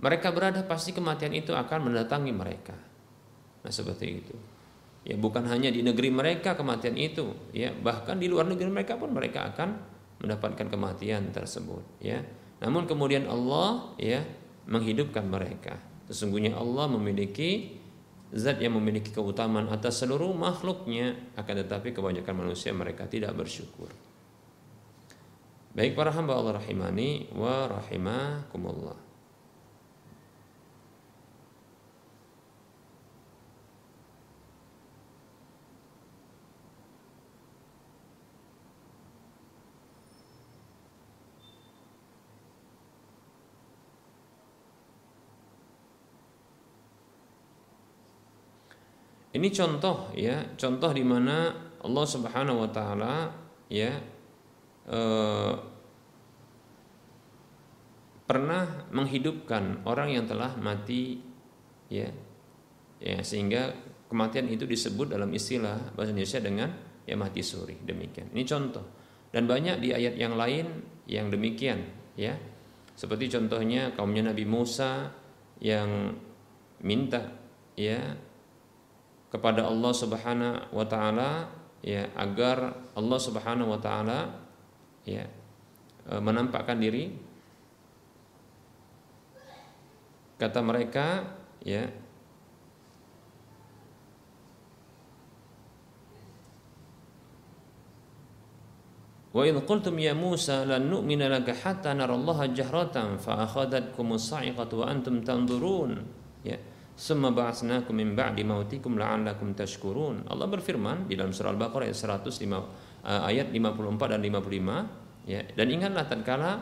mereka 0.00 0.32
berada 0.32 0.64
pasti 0.64 0.96
kematian 0.96 1.36
itu 1.36 1.52
akan 1.52 1.92
mendatangi 1.92 2.32
mereka. 2.32 2.72
Nah 3.60 3.72
seperti 3.72 4.06
itu. 4.08 4.36
Ya 5.04 5.16
bukan 5.16 5.44
hanya 5.48 5.68
di 5.72 5.84
negeri 5.84 6.08
mereka 6.08 6.56
kematian 6.56 6.96
itu 6.96 7.52
ya. 7.52 7.72
Bahkan 7.72 8.16
di 8.16 8.28
luar 8.28 8.48
negeri 8.48 8.72
mereka 8.72 8.96
pun 8.96 9.12
mereka 9.12 9.52
akan 9.52 9.68
mendapatkan 10.24 10.72
kematian 10.72 11.28
tersebut 11.32 11.84
ya. 12.00 12.24
Namun 12.64 12.88
kemudian 12.88 13.28
Allah 13.28 13.92
ya 14.00 14.24
menghidupkan 14.68 15.24
mereka. 15.28 15.76
Sesungguhnya 16.08 16.56
Allah 16.56 16.88
memiliki 16.88 17.76
zat 18.32 18.56
yang 18.60 18.80
memiliki 18.80 19.12
keutamaan 19.12 19.68
atas 19.68 20.00
seluruh 20.00 20.32
makhluknya. 20.32 21.36
Akan 21.36 21.60
tetapi 21.60 21.92
kebanyakan 21.92 22.48
manusia 22.48 22.72
mereka 22.72 23.04
tidak 23.04 23.36
bersyukur. 23.36 23.92
Baik 25.76 25.92
para 25.92 26.08
hamba 26.08 26.40
Allah 26.40 26.56
rahimani 26.56 27.30
wa 27.36 27.68
rahimakumullah 27.68 29.09
Ini 49.30 49.48
contoh 49.54 50.10
ya, 50.18 50.42
contoh 50.58 50.90
di 50.90 51.06
mana 51.06 51.54
Allah 51.80 52.06
Subhanahu 52.06 52.66
wa 52.66 52.70
taala 52.74 53.14
ya 53.70 53.94
eh, 54.90 55.52
pernah 58.26 58.86
menghidupkan 58.90 59.86
orang 59.86 60.14
yang 60.14 60.26
telah 60.26 60.54
mati 60.58 61.18
ya. 61.90 62.10
Ya, 63.00 63.24
sehingga 63.24 63.72
kematian 64.12 64.44
itu 64.52 64.68
disebut 64.68 65.16
dalam 65.16 65.32
istilah 65.32 65.96
bahasa 65.96 66.12
Indonesia 66.12 66.36
dengan 66.42 66.68
ya 67.08 67.16
mati 67.16 67.40
suri 67.40 67.80
demikian. 67.80 68.28
Ini 68.30 68.44
contoh. 68.44 68.84
Dan 69.30 69.46
banyak 69.46 69.80
di 69.80 69.94
ayat 69.94 70.18
yang 70.20 70.34
lain 70.34 70.66
yang 71.08 71.30
demikian 71.30 71.80
ya. 72.18 72.34
Seperti 72.92 73.32
contohnya 73.32 73.96
kaumnya 73.96 74.34
Nabi 74.34 74.44
Musa 74.44 75.08
yang 75.64 76.12
minta 76.84 77.24
ya 77.72 78.14
kepada 79.30 79.64
Allah 79.64 79.92
Subhanahu 79.94 80.74
wa 80.74 80.84
taala 80.84 81.46
ya 81.80 82.10
agar 82.18 82.74
Allah 82.98 83.18
Subhanahu 83.22 83.70
wa 83.70 83.80
taala 83.80 84.26
ya 85.06 85.24
e, 86.04 86.12
menampakkan 86.18 86.76
diri. 86.76 87.30
Kata 90.36 90.60
mereka 90.64 91.24
ya 91.62 91.84
Wa 99.30 99.46
idh 99.46 99.62
qultum 99.62 99.94
ya 100.02 100.10
Musa 100.10 100.66
lan 100.66 100.90
nu'mina 100.90 101.30
laka 101.30 101.54
hatta 101.54 101.94
narallaha 101.94 102.50
jahratan 102.50 103.14
fa 103.14 103.46
akhadhatkum 103.46 104.18
as-sa'iqatu 104.18 104.82
wa 104.82 104.90
antum 104.90 105.22
tanzurun 105.22 106.02
Summa 107.00 107.32
ba'atsnakum 107.32 107.96
min 107.96 108.12
ba'di 108.12 108.44
mautikum 108.44 109.00
la'allakum 109.00 109.56
tashkurun. 109.56 110.28
Allah 110.28 110.44
berfirman 110.44 111.08
di 111.08 111.16
dalam 111.16 111.32
surah 111.32 111.56
Al-Baqarah 111.56 111.88
ayat 111.88 111.96
105 111.96 112.28
uh, 112.44 113.24
ayat 113.24 113.48
54 113.48 114.12
dan 114.12 114.20
55 114.20 115.24
ya. 115.24 115.40
Dan 115.56 115.66
ingatlah 115.72 116.04
tatkala 116.04 116.60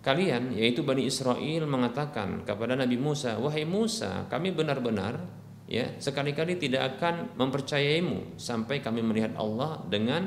kalian 0.00 0.56
yaitu 0.56 0.80
Bani 0.80 1.04
Israel 1.04 1.68
mengatakan 1.68 2.48
kepada 2.48 2.72
Nabi 2.72 2.96
Musa, 2.96 3.36
"Wahai 3.36 3.68
Musa, 3.68 4.24
kami 4.32 4.56
benar-benar 4.56 5.20
ya 5.68 5.92
sekali-kali 6.00 6.56
tidak 6.56 6.96
akan 6.96 7.36
mempercayaimu 7.36 8.40
sampai 8.40 8.80
kami 8.80 9.04
melihat 9.04 9.36
Allah 9.36 9.84
dengan 9.84 10.24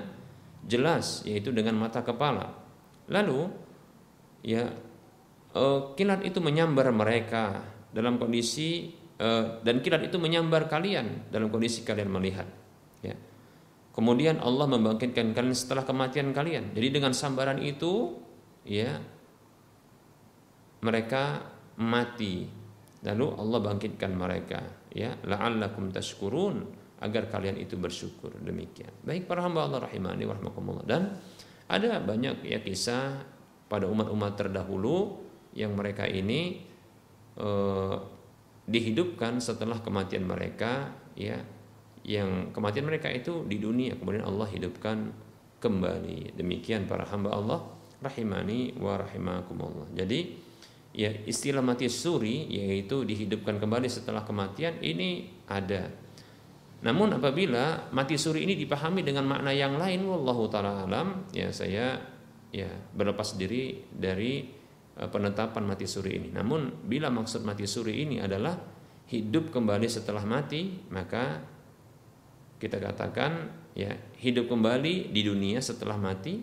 jelas 0.61 1.25
yaitu 1.25 1.49
dengan 1.49 1.73
mata 1.73 2.05
kepala." 2.05 2.53
Lalu 3.09 3.49
ya 4.45 4.69
uh, 5.57 5.97
kilat 5.97 6.21
itu 6.21 6.37
menyambar 6.37 6.93
mereka 6.93 7.65
dalam 7.89 8.21
kondisi 8.21 8.93
Eh, 9.06 9.06
dan 9.17 9.81
kilat 9.81 10.05
itu 10.05 10.21
menyambar 10.21 10.69
kalian 10.69 11.29
dalam 11.33 11.49
kondisi 11.49 11.81
kalian 11.81 12.09
melihat 12.13 12.45
ya. 13.01 13.17
Kemudian 13.97 14.37
Allah 14.37 14.69
membangkitkan 14.69 15.33
kalian 15.33 15.57
setelah 15.57 15.81
kematian 15.81 16.29
kalian. 16.29 16.77
Jadi 16.77 16.87
dengan 16.93 17.17
sambaran 17.17 17.57
itu 17.57 18.13
ya 18.61 19.01
mereka 20.85 21.49
mati. 21.81 22.45
Lalu 23.01 23.25
Allah 23.41 23.59
bangkitkan 23.61 24.11
mereka 24.13 24.61
ya. 24.93 25.17
La'allakum 25.25 25.89
tashkurun 25.89 26.61
agar 27.01 27.25
kalian 27.25 27.57
itu 27.57 27.73
bersyukur. 27.73 28.37
Demikian. 28.37 28.93
Baik 29.01 29.25
para 29.25 29.41
hamba 29.41 29.65
Allah 29.65 29.89
rahimani 29.89 30.29
warahmatullah 30.29 30.85
dan 30.85 31.17
ada 31.65 31.97
banyak 31.97 32.45
ya 32.45 32.61
kisah 32.61 33.25
pada 33.65 33.89
umat-umat 33.89 34.37
terdahulu 34.37 35.25
yang 35.57 35.73
mereka 35.73 36.05
ini 36.05 36.61
eh, 37.33 37.97
dihidupkan 38.67 39.39
setelah 39.39 39.79
kematian 39.79 40.27
mereka 40.27 40.91
ya. 41.15 41.39
Yang 42.07 42.55
kematian 42.55 42.87
mereka 42.87 43.11
itu 43.11 43.43
di 43.43 43.59
dunia 43.59 43.99
kemudian 43.99 44.23
Allah 44.23 44.47
hidupkan 44.47 45.11
kembali. 45.59 46.39
Demikian 46.39 46.87
para 46.87 47.03
hamba 47.03 47.35
Allah 47.35 47.59
rahimani 47.99 48.77
wa 48.79 48.95
rahimakumullah. 48.95 49.91
Jadi 49.91 50.39
ya 50.95 51.11
istilah 51.27 51.59
mati 51.59 51.91
suri 51.91 52.47
yaitu 52.47 53.03
dihidupkan 53.03 53.59
kembali 53.59 53.91
setelah 53.91 54.23
kematian 54.23 54.79
ini 54.79 55.27
ada. 55.51 55.89
Namun 56.77 57.17
apabila 57.17 57.89
mati 57.89 58.15
suri 58.15 58.45
ini 58.45 58.53
dipahami 58.53 59.01
dengan 59.01 59.25
makna 59.25 59.49
yang 59.49 59.75
lain 59.81 60.05
wallahu 60.05 60.45
taala 60.47 60.85
alam 60.85 61.25
ya 61.33 61.49
saya 61.49 61.97
ya 62.53 62.69
berlepas 62.93 63.35
diri 63.35 63.81
dari 63.89 64.56
penetapan 65.05 65.63
mati 65.69 65.85
suri 65.85 66.17
ini. 66.17 66.29
Namun 66.33 66.89
bila 66.89 67.13
maksud 67.13 67.45
mati 67.45 67.69
suri 67.69 68.01
ini 68.01 68.17
adalah 68.17 68.57
hidup 69.07 69.53
kembali 69.53 69.85
setelah 69.85 70.25
mati, 70.25 70.81
maka 70.89 71.39
kita 72.57 72.81
katakan 72.81 73.53
ya 73.77 73.93
hidup 74.17 74.49
kembali 74.49 75.13
di 75.13 75.21
dunia 75.21 75.61
setelah 75.61 76.01
mati, 76.01 76.41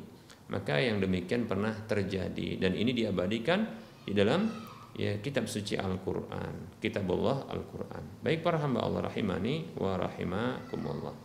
maka 0.55 0.79
yang 0.79 1.03
demikian 1.03 1.51
pernah 1.51 1.75
terjadi 1.75 2.63
dan 2.63 2.79
ini 2.79 2.95
diabadikan 2.95 3.67
di 4.07 4.15
dalam 4.15 4.47
ya 4.95 5.19
kitab 5.19 5.51
suci 5.51 5.75
Al-Qur'an, 5.75 6.79
kitabullah 6.79 7.51
Al-Qur'an. 7.51 8.23
Baik 8.23 8.47
para 8.47 8.63
hamba 8.63 8.87
Allah 8.87 9.11
rahimani 9.11 9.75
wa 9.75 9.99
rahimakumullah. 9.99 11.24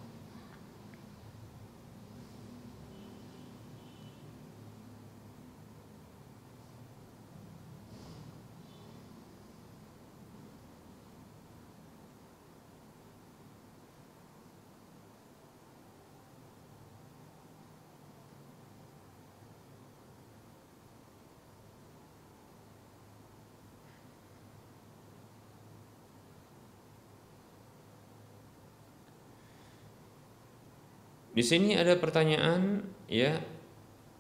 Di 31.40 31.44
sini 31.48 31.72
ada 31.72 31.96
pertanyaan 31.96 32.84
ya 33.08 33.40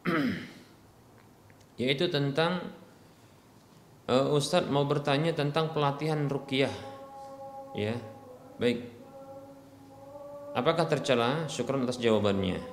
yaitu 1.83 2.07
tentang 2.07 2.71
uh, 4.07 4.31
Ustadz 4.31 4.71
mau 4.71 4.87
bertanya 4.87 5.35
tentang 5.35 5.75
pelatihan 5.75 6.31
rukyah 6.31 6.71
ya. 7.75 7.99
Baik. 8.55 8.87
Apakah 10.55 10.87
tercela? 10.87 11.43
Syukur 11.51 11.83
atas 11.83 11.99
jawabannya. 11.99 12.63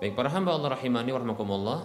Baik 0.00 0.16
para 0.16 0.32
hamba 0.32 0.56
Allah 0.56 0.72
rahimani 0.72 1.12
warahmatullah 1.12 1.80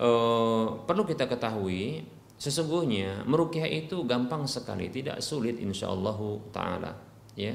uh, 0.00 0.88
perlu 0.88 1.04
kita 1.04 1.28
ketahui 1.28 2.08
sesungguhnya 2.40 3.28
merukyah 3.28 3.68
itu 3.68 4.08
gampang 4.08 4.48
sekali 4.48 4.88
tidak 4.88 5.20
sulit 5.20 5.60
insyaallah 5.60 6.16
taala 6.48 6.96
ya 7.36 7.52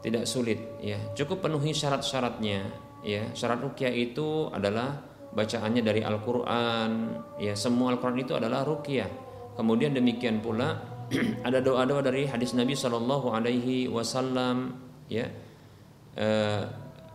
tidak 0.00 0.24
sulit 0.24 0.80
ya. 0.80 0.96
Cukup 1.12 1.44
penuhi 1.44 1.76
syarat-syaratnya 1.76 2.60
ya. 3.04 3.22
Syarat 3.36 3.60
rukyah 3.60 3.92
itu 3.92 4.48
adalah 4.48 4.96
bacaannya 5.30 5.82
dari 5.84 6.00
Al-Qur'an 6.00 6.90
ya. 7.36 7.52
Semua 7.52 7.92
Al-Qur'an 7.94 8.18
itu 8.18 8.32
adalah 8.36 8.64
rukyah 8.64 9.08
kemudian 9.60 9.92
demikian 9.92 10.40
pula 10.40 10.80
ada 11.46 11.60
doa-doa 11.60 12.00
dari 12.00 12.24
hadis 12.24 12.56
Nabi 12.56 12.72
Shallallahu 12.72 13.28
alaihi 13.34 13.90
wasallam 13.92 14.78
ya. 15.12 15.28
Uh, 16.16 16.64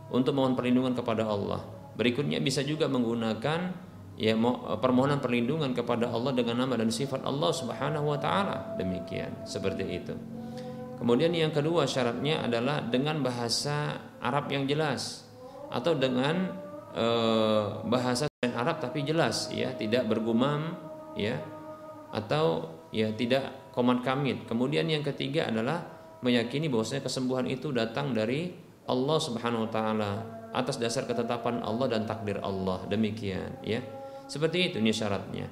untuk 0.06 0.38
mohon 0.38 0.54
perlindungan 0.54 0.94
kepada 0.94 1.26
Allah. 1.26 1.58
Berikutnya 1.98 2.38
bisa 2.38 2.62
juga 2.62 2.86
menggunakan 2.86 3.74
ya 4.14 4.32
permohonan 4.78 5.18
perlindungan 5.18 5.74
kepada 5.74 6.06
Allah 6.08 6.30
dengan 6.30 6.62
nama 6.62 6.78
dan 6.78 6.94
sifat 6.94 7.26
Allah 7.26 7.50
Subhanahu 7.50 8.14
wa 8.14 8.18
taala. 8.22 8.78
Demikian. 8.78 9.42
Seperti 9.42 9.84
itu 9.90 10.14
Kemudian 10.96 11.32
yang 11.36 11.52
kedua 11.52 11.84
syaratnya 11.84 12.44
adalah 12.48 12.80
dengan 12.80 13.20
bahasa 13.20 14.00
Arab 14.20 14.48
yang 14.48 14.64
jelas 14.64 15.28
atau 15.68 15.92
dengan 15.92 16.56
e, 16.96 17.06
bahasa 17.84 18.24
Arab 18.40 18.80
tapi 18.80 19.04
jelas 19.04 19.52
ya, 19.52 19.76
tidak 19.76 20.08
bergumam 20.08 20.72
ya 21.12 21.36
atau 22.16 22.72
ya 22.96 23.12
tidak 23.12 23.72
komat 23.76 24.00
kamit. 24.00 24.48
Kemudian 24.48 24.88
yang 24.88 25.04
ketiga 25.04 25.52
adalah 25.52 25.84
meyakini 26.24 26.72
bahwasanya 26.72 27.04
kesembuhan 27.04 27.44
itu 27.44 27.68
datang 27.76 28.16
dari 28.16 28.56
Allah 28.88 29.18
Subhanahu 29.20 29.68
wa 29.68 29.70
taala 29.70 30.12
atas 30.56 30.80
dasar 30.80 31.04
ketetapan 31.04 31.60
Allah 31.60 31.92
dan 31.92 32.08
takdir 32.08 32.40
Allah. 32.40 32.88
Demikian 32.88 33.60
ya. 33.60 33.84
Seperti 34.26 34.72
itu 34.72 34.76
ini 34.80 34.90
syaratnya. 34.90 35.46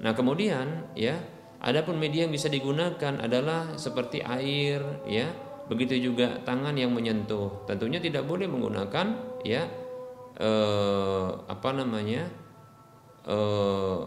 Nah, 0.00 0.16
kemudian 0.16 0.96
ya 0.96 1.20
Adapun 1.60 2.00
media 2.00 2.24
yang 2.24 2.32
bisa 2.32 2.48
digunakan 2.48 3.20
adalah 3.20 3.76
seperti 3.76 4.24
air, 4.24 4.80
ya, 5.04 5.28
begitu 5.68 6.00
juga 6.00 6.40
tangan 6.40 6.72
yang 6.72 6.96
menyentuh. 6.96 7.68
Tentunya 7.68 8.00
tidak 8.00 8.24
boleh 8.24 8.48
menggunakan, 8.48 9.06
ya, 9.44 9.68
eh, 10.40 11.28
apa 11.44 11.70
namanya, 11.76 12.32
eh, 13.28 14.00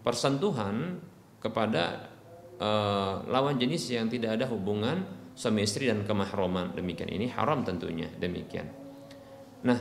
persentuhan 0.00 0.98
kepada 1.42 2.08
eh, 2.62 3.14
lawan 3.26 3.58
jenis 3.58 3.90
yang 3.90 4.06
tidak 4.06 4.38
ada 4.38 4.46
hubungan 4.46 5.02
suami 5.34 5.66
istri 5.66 5.88
dan 5.90 6.04
kemahroman 6.06 6.76
demikian 6.76 7.10
ini 7.10 7.26
haram 7.32 7.64
tentunya 7.66 8.06
demikian. 8.20 8.68
Nah, 9.66 9.78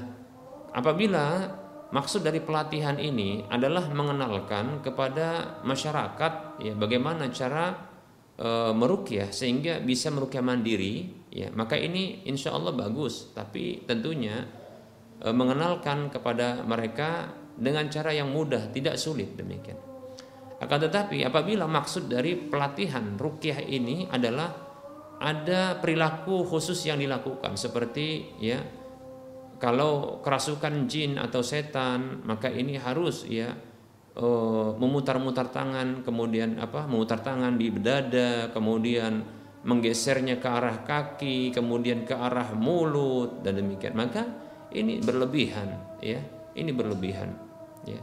apabila 0.73 1.45
Maksud 1.91 2.23
dari 2.23 2.39
pelatihan 2.39 2.95
ini 2.95 3.43
adalah 3.51 3.91
mengenalkan 3.91 4.79
kepada 4.79 5.59
masyarakat 5.67 6.63
ya 6.63 6.71
bagaimana 6.71 7.27
cara 7.35 7.75
e, 8.39 8.71
merukyah 8.71 9.27
sehingga 9.27 9.83
bisa 9.83 10.07
merukyah 10.07 10.39
mandiri 10.39 11.27
ya. 11.35 11.51
Maka 11.51 11.75
ini 11.75 12.23
insya 12.31 12.55
Allah 12.55 12.71
bagus 12.71 13.35
tapi 13.35 13.83
tentunya 13.83 14.47
e, 15.19 15.27
mengenalkan 15.35 16.07
kepada 16.07 16.63
mereka 16.63 17.35
dengan 17.59 17.91
cara 17.91 18.15
yang 18.15 18.31
mudah 18.31 18.71
tidak 18.71 18.95
sulit 18.95 19.35
demikian. 19.35 19.75
Akan 20.63 20.79
tetapi 20.79 21.27
apabila 21.27 21.67
maksud 21.67 22.07
dari 22.07 22.39
pelatihan 22.39 23.19
rukyah 23.19 23.67
ini 23.67 24.07
adalah 24.07 24.47
ada 25.19 25.75
perilaku 25.77 26.47
khusus 26.47 26.87
yang 26.87 27.03
dilakukan 27.03 27.59
seperti 27.59 28.37
ya 28.39 28.80
kalau 29.61 30.19
kerasukan 30.25 30.89
jin 30.89 31.21
atau 31.21 31.45
setan 31.45 32.25
maka 32.25 32.49
ini 32.49 32.81
harus 32.81 33.29
ya 33.29 33.53
uh, 34.17 34.73
memutar-mutar 34.73 35.53
tangan 35.53 36.01
kemudian 36.01 36.57
apa 36.57 36.89
memutar 36.89 37.21
tangan 37.21 37.61
di 37.61 37.69
dada 37.77 38.49
kemudian 38.49 39.21
menggesernya 39.61 40.41
ke 40.41 40.49
arah 40.49 40.81
kaki 40.81 41.53
kemudian 41.53 42.01
ke 42.09 42.17
arah 42.17 42.57
mulut 42.57 43.45
dan 43.45 43.61
demikian. 43.61 43.93
Maka 43.93 44.25
ini 44.73 44.97
berlebihan 44.97 46.01
ya 46.01 46.17
ini 46.57 46.71
berlebihan 46.73 47.29
ya. 47.85 48.01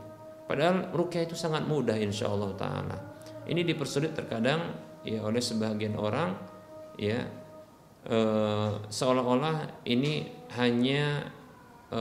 Padahal 0.49 0.95
rukyah 0.95 1.29
itu 1.29 1.37
sangat 1.37 1.67
mudah 1.69 1.99
insya 1.99 2.31
Allah 2.31 2.55
taala. 2.57 2.97
Ini 3.45 3.67
dipersulit 3.67 4.17
terkadang 4.17 4.79
ya 5.05 5.21
oleh 5.25 5.43
sebagian 5.43 5.97
orang 5.97 6.37
ya 6.97 7.21
e, 8.05 8.19
seolah-olah 8.89 9.85
ini 9.85 10.29
hanya 10.57 11.33
e, 11.89 12.01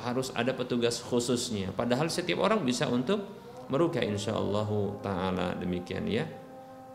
harus 0.00 0.30
ada 0.34 0.54
petugas 0.54 1.02
khususnya. 1.02 1.70
Padahal 1.74 2.10
setiap 2.10 2.42
orang 2.42 2.62
bisa 2.62 2.86
untuk 2.90 3.22
merukyah 3.68 4.04
insyaallah 4.04 4.70
taala 5.00 5.46
demikian 5.58 6.04
ya. 6.06 6.24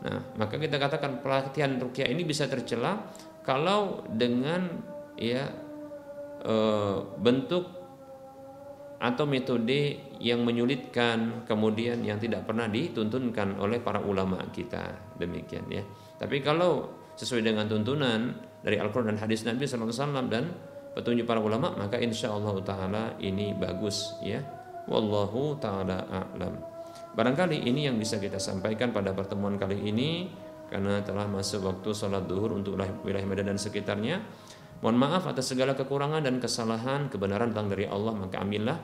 Nah, 0.00 0.32
maka 0.40 0.56
kita 0.56 0.80
katakan 0.80 1.20
pelatihan 1.20 1.76
rukyah 1.76 2.08
ini 2.08 2.24
bisa 2.24 2.48
tercela 2.48 3.12
kalau 3.44 4.04
dengan 4.08 4.80
ya 5.20 5.48
e, 6.40 6.54
bentuk 7.20 7.80
atau 9.00 9.24
metode 9.24 9.96
yang 10.20 10.44
menyulitkan 10.44 11.48
kemudian 11.48 12.04
yang 12.04 12.20
tidak 12.20 12.44
pernah 12.44 12.68
dituntunkan 12.68 13.56
oleh 13.56 13.80
para 13.80 13.96
ulama 14.04 14.44
kita 14.52 15.16
demikian 15.16 15.64
ya. 15.72 15.80
Tapi 16.20 16.44
kalau 16.44 17.00
sesuai 17.16 17.40
dengan 17.44 17.64
tuntunan 17.64 18.36
dari 18.60 18.76
Al-Quran 18.76 19.16
dan 19.16 19.20
hadis 19.24 19.44
Nabi 19.48 19.64
SAW 19.64 20.28
dan 20.28 20.52
petunjuk 20.96 21.26
para 21.26 21.38
ulama 21.38 21.74
maka 21.76 21.98
insya 21.98 22.34
Allah 22.34 22.56
taala 22.62 23.04
ini 23.22 23.54
bagus 23.54 24.18
ya 24.22 24.42
wallahu 24.90 25.58
taala 25.60 26.02
a'lam 26.10 26.70
Barangkali 27.10 27.66
ini 27.66 27.90
yang 27.90 27.98
bisa 27.98 28.22
kita 28.22 28.38
sampaikan 28.38 28.94
pada 28.94 29.10
pertemuan 29.10 29.58
kali 29.58 29.82
ini 29.82 30.30
karena 30.70 31.02
telah 31.02 31.26
masuk 31.26 31.66
waktu 31.66 31.90
sholat 31.90 32.30
duhur 32.30 32.54
untuk 32.54 32.78
wilayah 33.02 33.26
Medan 33.26 33.50
dan 33.50 33.58
sekitarnya. 33.58 34.22
Mohon 34.80 34.96
maaf 35.02 35.26
atas 35.26 35.50
segala 35.50 35.74
kekurangan 35.74 36.22
dan 36.22 36.38
kesalahan, 36.38 37.10
kebenaran 37.10 37.50
datang 37.50 37.68
dari 37.68 37.90
Allah, 37.90 38.14
maka 38.14 38.38
ambillah. 38.38 38.78